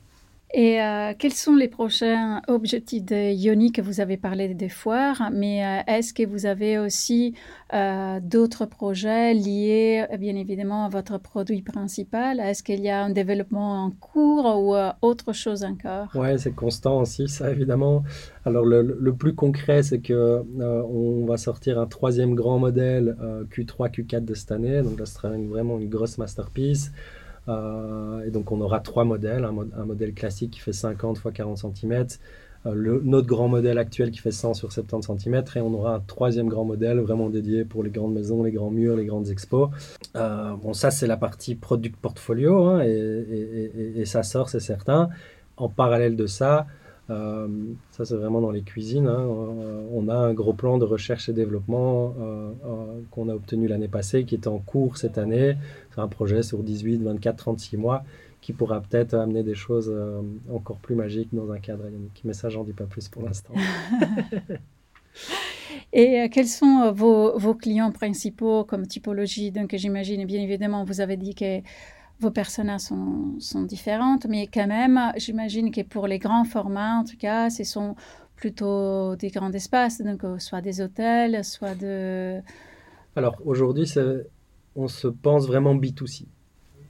Et 0.56 0.80
euh, 0.80 1.14
quels 1.18 1.32
sont 1.32 1.56
les 1.56 1.66
prochains 1.66 2.40
objectifs 2.46 3.04
de 3.04 3.32
Yoni 3.34 3.72
que 3.72 3.82
vous 3.82 4.00
avez 4.00 4.16
parlé 4.16 4.54
des 4.54 4.68
foires, 4.68 5.30
mais 5.32 5.66
euh, 5.66 5.80
est-ce 5.88 6.14
que 6.14 6.24
vous 6.24 6.46
avez 6.46 6.78
aussi 6.78 7.34
euh, 7.72 8.20
d'autres 8.22 8.64
projets 8.64 9.34
liés 9.34 10.06
bien 10.20 10.36
évidemment 10.36 10.84
à 10.84 10.88
votre 10.88 11.18
produit 11.18 11.62
principal? 11.62 12.38
Est-ce 12.38 12.62
qu'il 12.62 12.82
y 12.82 12.88
a 12.88 13.02
un 13.02 13.10
développement 13.10 13.82
en 13.86 13.90
cours 13.90 14.44
ou 14.62 14.76
autre 15.02 15.32
chose 15.32 15.64
encore? 15.64 16.06
Oui, 16.14 16.38
c'est 16.38 16.54
constant 16.54 17.00
aussi, 17.00 17.26
ça 17.26 17.50
évidemment. 17.50 18.04
Alors 18.44 18.64
le, 18.64 19.12
plus 19.12 19.34
concret, 19.34 19.82
c'est 19.82 20.00
que 20.00 20.44
on 20.60 21.26
va 21.26 21.36
sortir 21.36 21.80
un 21.80 21.86
troisième 21.86 22.36
grand 22.36 22.60
modèle 22.60 23.16
Q3, 23.50 23.90
Q4 23.90 24.24
de 24.24 24.34
cette 24.34 24.52
année, 24.52 24.82
donc 24.82 25.00
là 25.00 25.06
ce 25.06 25.14
sera 25.14 25.30
vraiment 25.30 25.80
une 25.80 25.88
grosse 25.88 26.16
masterpiece. 26.16 26.92
Euh, 27.48 28.24
et 28.24 28.30
donc 28.30 28.52
on 28.52 28.60
aura 28.60 28.80
trois 28.80 29.04
modèles, 29.04 29.44
un, 29.44 29.84
modèle 29.84 30.14
classique 30.14 30.52
qui 30.52 30.60
fait 30.60 30.72
50 30.72 31.18
x 31.18 31.34
40 31.34 31.58
cm, 31.58 32.06
notre 32.72 33.26
grand 33.26 33.48
modèle 33.48 33.76
actuel 33.76 34.10
qui 34.10 34.18
fait 34.18 34.30
100 34.30 34.54
sur 34.54 34.72
70 34.72 35.22
cm, 35.22 35.44
et 35.56 35.60
on 35.60 35.74
aura 35.74 35.96
un 35.96 36.00
troisième 36.00 36.48
grand 36.48 36.64
modèle 36.64 36.98
vraiment 37.00 37.28
dédié 37.28 37.64
pour 37.64 37.82
les 37.82 37.90
grandes 37.90 38.14
maisons, 38.14 38.42
les 38.42 38.52
grands 38.52 38.70
murs, 38.70 38.96
les 38.96 39.04
grandes 39.04 39.28
expos. 39.28 39.68
Euh, 40.16 40.54
bon, 40.56 40.72
ça 40.72 40.90
c'est 40.90 41.06
la 41.06 41.18
partie 41.18 41.54
product 41.54 41.96
portfolio, 41.96 42.64
hein, 42.64 42.82
et, 42.82 44.04
ça 44.06 44.22
sort, 44.22 44.48
c'est 44.48 44.60
certain. 44.60 45.10
En 45.56 45.68
parallèle 45.68 46.16
de 46.16 46.26
ça, 46.26 46.66
euh, 47.10 47.48
ça, 47.90 48.06
c'est 48.06 48.16
vraiment 48.16 48.40
dans 48.40 48.50
les 48.50 48.62
cuisines. 48.62 49.08
Hein. 49.08 49.26
On 49.92 50.08
a 50.08 50.14
un 50.14 50.32
gros 50.32 50.54
plan 50.54 50.78
de 50.78 50.84
recherche 50.86 51.28
et 51.28 51.34
développement 51.34 52.14
qu'on 53.10 53.28
a 53.28 53.34
obtenu 53.34 53.68
l'année 53.68 53.88
passée, 53.88 54.24
qui 54.24 54.34
est 54.34 54.46
en 54.46 54.58
cours 54.58 54.96
cette 54.96 55.18
année. 55.18 55.56
C'est 55.94 56.00
un 56.00 56.08
projet 56.08 56.42
sur 56.42 56.62
18, 56.62 57.02
24, 57.02 57.36
36 57.36 57.76
mois 57.76 58.02
qui 58.40 58.52
pourra 58.52 58.80
peut-être 58.80 59.14
amener 59.14 59.42
des 59.42 59.54
choses 59.54 59.94
encore 60.52 60.78
plus 60.78 60.94
magiques 60.94 61.28
dans 61.32 61.50
un 61.50 61.58
cadre 61.58 61.84
ionique. 61.88 62.20
Mais 62.24 62.34
ça, 62.34 62.48
j'en 62.50 62.64
dis 62.64 62.72
pas 62.72 62.84
plus 62.84 63.08
pour 63.08 63.22
l'instant. 63.22 63.54
Et 65.92 66.28
quels 66.30 66.48
sont 66.48 66.92
vos, 66.92 67.38
vos, 67.38 67.54
clients 67.54 67.92
principaux 67.92 68.64
comme 68.64 68.86
typologie? 68.86 69.52
Donc, 69.52 69.74
j'imagine, 69.74 70.24
bien 70.26 70.40
évidemment, 70.40 70.84
vous 70.84 71.00
avez 71.00 71.16
dit 71.16 71.34
que 71.34 71.60
vos 72.20 72.30
personas 72.30 72.78
sont, 72.78 73.36
sont, 73.38 73.62
différentes, 73.62 74.26
mais 74.26 74.46
quand 74.46 74.66
même, 74.66 75.12
j'imagine 75.16 75.70
que 75.70 75.82
pour 75.82 76.06
les 76.06 76.18
grands 76.18 76.44
formats, 76.44 76.98
en 76.98 77.04
tout 77.04 77.16
cas, 77.16 77.50
ce 77.50 77.64
sont 77.64 77.96
plutôt 78.36 79.16
des 79.16 79.28
grands 79.28 79.52
espaces, 79.52 80.00
donc 80.00 80.24
euh, 80.24 80.38
soit 80.38 80.60
des 80.60 80.80
hôtels, 80.80 81.44
soit 81.44 81.74
de... 81.74 82.40
Alors 83.16 83.36
aujourd'hui, 83.44 83.86
on 84.76 84.88
se 84.88 85.08
pense 85.08 85.46
vraiment 85.46 85.74
B2C. 85.74 86.26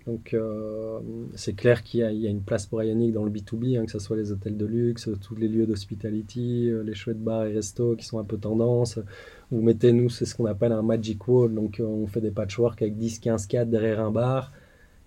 Donc 0.06 0.34
euh, 0.34 1.00
c'est 1.34 1.54
clair 1.54 1.82
qu'il 1.82 2.00
y, 2.00 2.26
a 2.26 2.30
une 2.30 2.42
place 2.42 2.66
pour 2.66 2.82
Ionic 2.82 3.12
dans 3.12 3.24
le 3.24 3.30
B2B, 3.30 3.78
hein, 3.78 3.86
que 3.86 3.90
ce 3.90 3.98
soit 3.98 4.18
les 4.18 4.32
hôtels 4.32 4.56
de 4.56 4.66
luxe, 4.66 5.08
tous 5.22 5.34
les 5.34 5.48
lieux 5.48 5.66
d'hospitality, 5.66 6.68
euh, 6.70 6.82
les 6.82 6.94
chouettes 6.94 7.22
bars 7.22 7.46
et 7.46 7.54
restos 7.54 7.96
qui 7.96 8.04
sont 8.04 8.18
un 8.18 8.24
peu 8.24 8.36
tendance. 8.36 8.98
Vous 9.50 9.62
mettez, 9.62 9.92
nous, 9.92 10.10
c'est 10.10 10.26
ce 10.26 10.34
qu'on 10.34 10.44
appelle 10.44 10.72
un 10.72 10.82
magic 10.82 11.26
wall, 11.26 11.54
donc 11.54 11.80
on 11.82 12.06
fait 12.06 12.20
des 12.20 12.30
patchwork 12.30 12.82
avec 12.82 12.96
10-15 12.98 13.46
cadres 13.46 13.70
derrière 13.70 14.00
un 14.00 14.10
bar. 14.10 14.52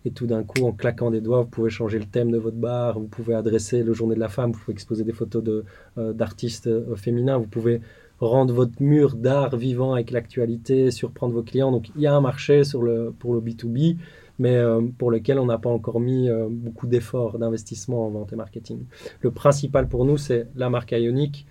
Et 0.06 0.12
tout 0.12 0.26
d'un 0.26 0.44
coup, 0.44 0.64
en 0.64 0.72
claquant 0.72 1.12
des 1.12 1.22
doigts, 1.22 1.42
vous 1.42 1.50
pouvez 1.50 1.70
changer 1.70 2.00
le 2.00 2.06
thème 2.06 2.32
de 2.32 2.38
votre 2.38 2.56
bar, 2.56 2.98
vous 2.98 3.08
pouvez 3.08 3.34
adresser 3.34 3.84
le 3.84 3.94
journée 3.94 4.16
de 4.16 4.20
la 4.20 4.30
femme, 4.30 4.52
vous 4.52 4.60
pouvez 4.60 4.74
exposer 4.74 5.04
des 5.04 5.12
photos 5.12 5.66
euh, 5.98 6.14
d'artistes 6.14 6.68
euh, 6.68 6.96
féminins, 6.96 7.38
vous 7.38 7.48
pouvez 7.48 7.82
rendre 8.20 8.54
votre 8.54 8.82
mur 8.82 9.16
d'art 9.16 9.56
vivant 9.56 9.94
avec 9.94 10.12
l'actualité, 10.12 10.92
surprendre 10.92 11.34
vos 11.34 11.44
clients. 11.44 11.72
Donc 11.72 11.90
il 11.96 12.02
y 12.02 12.08
a 12.08 12.16
un 12.16 12.22
marché 12.22 12.62
pour 12.72 12.84
le 13.34 13.42
B2B, 13.42 13.98
mais 14.40 14.56
euh, 14.56 14.82
pour 14.98 15.12
lequel 15.12 15.40
on 15.40 15.46
n'a 15.46 15.58
pas 15.58 15.70
encore 15.70 16.00
mis 16.00 16.30
beaucoup 16.50 16.88
d'efforts, 16.88 17.40
d'investissement 17.40 18.08
en 18.08 18.10
vente 18.10 18.34
et 18.34 18.36
marketing. 18.36 18.86
Le 19.22 19.32
principal 19.32 19.88
pour 19.88 20.06
nous, 20.06 20.18
c'est 20.18 20.48
la 20.56 20.70
marque 20.70 20.92
Ionic 20.92 21.46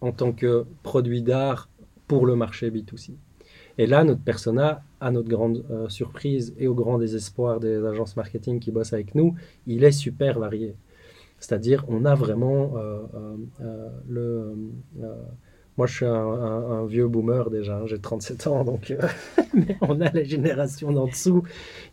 en 0.00 0.12
tant 0.12 0.32
que 0.32 0.66
produit 0.82 1.22
d'art 1.22 1.68
pour 2.06 2.26
le 2.26 2.36
marché 2.36 2.70
B2C. 2.70 3.12
Et 3.78 3.86
là, 3.86 4.04
notre 4.04 4.20
persona, 4.22 4.82
à 5.00 5.10
notre 5.10 5.28
grande 5.28 5.64
euh, 5.70 5.88
surprise 5.88 6.54
et 6.58 6.68
au 6.68 6.74
grand 6.74 6.98
désespoir 6.98 7.58
des 7.60 7.84
agences 7.84 8.16
marketing 8.16 8.60
qui 8.60 8.70
bossent 8.70 8.92
avec 8.92 9.14
nous, 9.14 9.34
il 9.66 9.84
est 9.84 9.92
super 9.92 10.38
varié. 10.38 10.76
C'est-à-dire, 11.38 11.84
on 11.88 12.04
a 12.04 12.14
vraiment 12.14 12.76
euh, 12.76 13.02
euh, 13.60 13.88
le, 14.08 14.54
Moi, 15.78 15.86
je 15.86 15.94
suis 15.94 16.04
un, 16.04 16.84
vieux 16.86 17.08
boomer 17.08 17.48
déjà, 17.48 17.78
hein, 17.78 17.86
j'ai 17.86 17.98
37 17.98 18.46
ans, 18.46 18.62
donc 18.62 18.90
euh, 18.90 18.98
mais 19.54 19.78
on 19.80 20.02
a 20.02 20.10
les 20.10 20.26
générations 20.26 20.92
d'en 20.92 21.06
dessous 21.06 21.44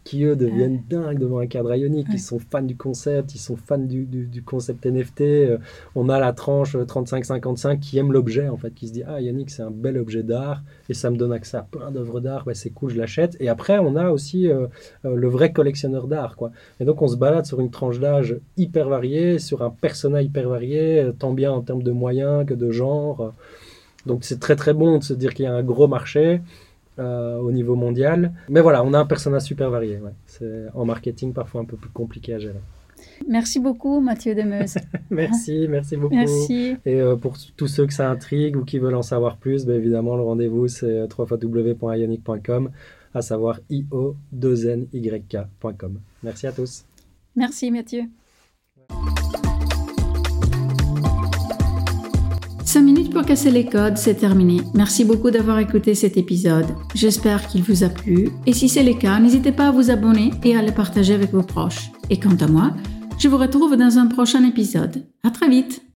qui, 0.03 0.25
eux, 0.25 0.35
deviennent 0.35 0.83
dingues 0.89 1.17
devant 1.17 1.39
un 1.39 1.47
cadre 1.47 1.73
ionique. 1.73 2.07
Ils 2.11 2.19
sont 2.19 2.39
fans 2.39 2.61
du 2.61 2.75
concept, 2.75 3.35
ils 3.35 3.39
sont 3.39 3.55
fans 3.55 3.77
du, 3.77 4.03
du, 4.05 4.43
concept 4.43 4.85
NFT. 4.85 5.21
Euh, 5.21 5.57
on 5.95 6.09
a 6.09 6.19
la 6.19 6.33
tranche 6.33 6.75
35-55 6.75 7.79
qui 7.79 7.97
aime 7.97 8.11
l'objet, 8.11 8.49
en 8.49 8.57
fait, 8.57 8.73
qui 8.73 8.89
se 8.89 8.93
dit 8.93 9.03
Ah, 9.07 9.21
Ionic, 9.21 9.49
c'est 9.49 9.63
un 9.63 9.71
bel 9.71 9.97
objet 9.97 10.23
d'art 10.23 10.61
et 10.89 10.93
ça 10.93 11.09
me 11.09 11.17
donne 11.17 11.31
accès 11.31 11.57
à 11.57 11.61
plein 11.61 11.91
d'œuvres 11.91 12.19
d'art, 12.19 12.45
ouais, 12.47 12.55
c'est 12.55 12.71
cool, 12.71 12.91
je 12.91 12.97
l'achète. 12.97 13.37
Et 13.39 13.47
après, 13.47 13.79
on 13.79 13.95
a 13.95 14.09
aussi 14.09 14.49
euh, 14.49 14.67
le 15.03 15.27
vrai 15.27 15.51
collectionneur 15.51 16.07
d'art, 16.07 16.35
quoi. 16.35 16.51
Et 16.79 16.85
donc, 16.85 17.01
on 17.01 17.07
se 17.07 17.15
balade 17.15 17.45
sur 17.45 17.59
une 17.59 17.71
tranche 17.71 17.99
d'âge 17.99 18.37
hyper 18.57 18.89
variée, 18.89 19.39
sur 19.39 19.61
un 19.61 19.69
personnage 19.69 20.25
hyper 20.25 20.49
varié, 20.49 21.09
tant 21.17 21.31
bien 21.31 21.51
en 21.51 21.61
termes 21.61 21.83
de 21.83 21.91
moyens 21.91 22.45
que 22.45 22.53
de 22.53 22.71
genre. 22.71 23.33
Donc 24.05 24.23
c'est 24.23 24.39
très 24.39 24.55
très 24.55 24.73
bon 24.73 24.97
de 24.97 25.03
se 25.03 25.13
dire 25.13 25.33
qu'il 25.33 25.45
y 25.45 25.47
a 25.47 25.53
un 25.53 25.63
gros 25.63 25.87
marché 25.87 26.41
euh, 26.99 27.37
au 27.37 27.51
niveau 27.51 27.75
mondial. 27.75 28.33
Mais 28.49 28.61
voilà, 28.61 28.83
on 28.83 28.93
a 28.93 28.99
un 28.99 29.05
personnage 29.05 29.43
super 29.43 29.69
varié. 29.69 29.99
C'est 30.25 30.65
en 30.73 30.85
marketing 30.85 31.33
parfois 31.33 31.61
un 31.61 31.65
peu 31.65 31.77
plus 31.77 31.89
compliqué 31.89 32.33
à 32.33 32.39
gérer. 32.39 32.59
Merci 33.27 33.59
beaucoup 33.59 33.99
Mathieu 33.99 34.35
Demeuse. 34.35 34.77
merci, 35.09 35.67
merci 35.69 35.97
beaucoup. 35.97 36.15
Merci. 36.15 36.75
Et 36.85 37.01
euh, 37.01 37.15
pour 37.15 37.35
tous 37.55 37.67
ceux 37.67 37.87
que 37.87 37.93
ça 37.93 38.09
intrigue 38.09 38.57
ou 38.57 38.63
qui 38.63 38.79
veulent 38.79 38.95
en 38.95 39.01
savoir 39.01 39.37
plus, 39.37 39.65
ben, 39.65 39.75
évidemment 39.75 40.15
le 40.15 40.23
rendez-vous 40.23 40.67
c'est 40.67 41.07
www.ionic.com, 41.17 42.69
à 43.13 43.21
savoir 43.21 43.59
io2nyk.com. 43.69 45.99
Merci 46.23 46.47
à 46.47 46.51
tous. 46.51 46.85
Merci 47.35 47.71
Mathieu. 47.71 48.03
5 52.69 52.81
minutes 52.81 53.11
pour 53.11 53.23
casser 53.23 53.49
les 53.49 53.65
codes, 53.65 53.97
c'est 53.97 54.13
terminé. 54.13 54.61
Merci 54.75 55.03
beaucoup 55.03 55.31
d'avoir 55.31 55.57
écouté 55.57 55.95
cet 55.95 56.17
épisode. 56.17 56.67
J'espère 56.93 57.47
qu'il 57.47 57.63
vous 57.63 57.83
a 57.83 57.89
plu 57.89 58.29
et 58.45 58.53
si 58.53 58.69
c'est 58.69 58.83
le 58.83 58.93
cas, 58.93 59.19
n'hésitez 59.19 59.51
pas 59.51 59.69
à 59.69 59.71
vous 59.71 59.89
abonner 59.89 60.29
et 60.43 60.55
à 60.55 60.61
le 60.61 60.71
partager 60.71 61.15
avec 61.15 61.31
vos 61.31 61.41
proches. 61.41 61.89
Et 62.11 62.19
quant 62.19 62.37
à 62.39 62.45
moi, 62.45 62.75
je 63.17 63.27
vous 63.27 63.37
retrouve 63.37 63.75
dans 63.75 63.97
un 63.97 64.05
prochain 64.05 64.43
épisode. 64.43 65.03
À 65.23 65.31
très 65.31 65.49
vite! 65.49 65.81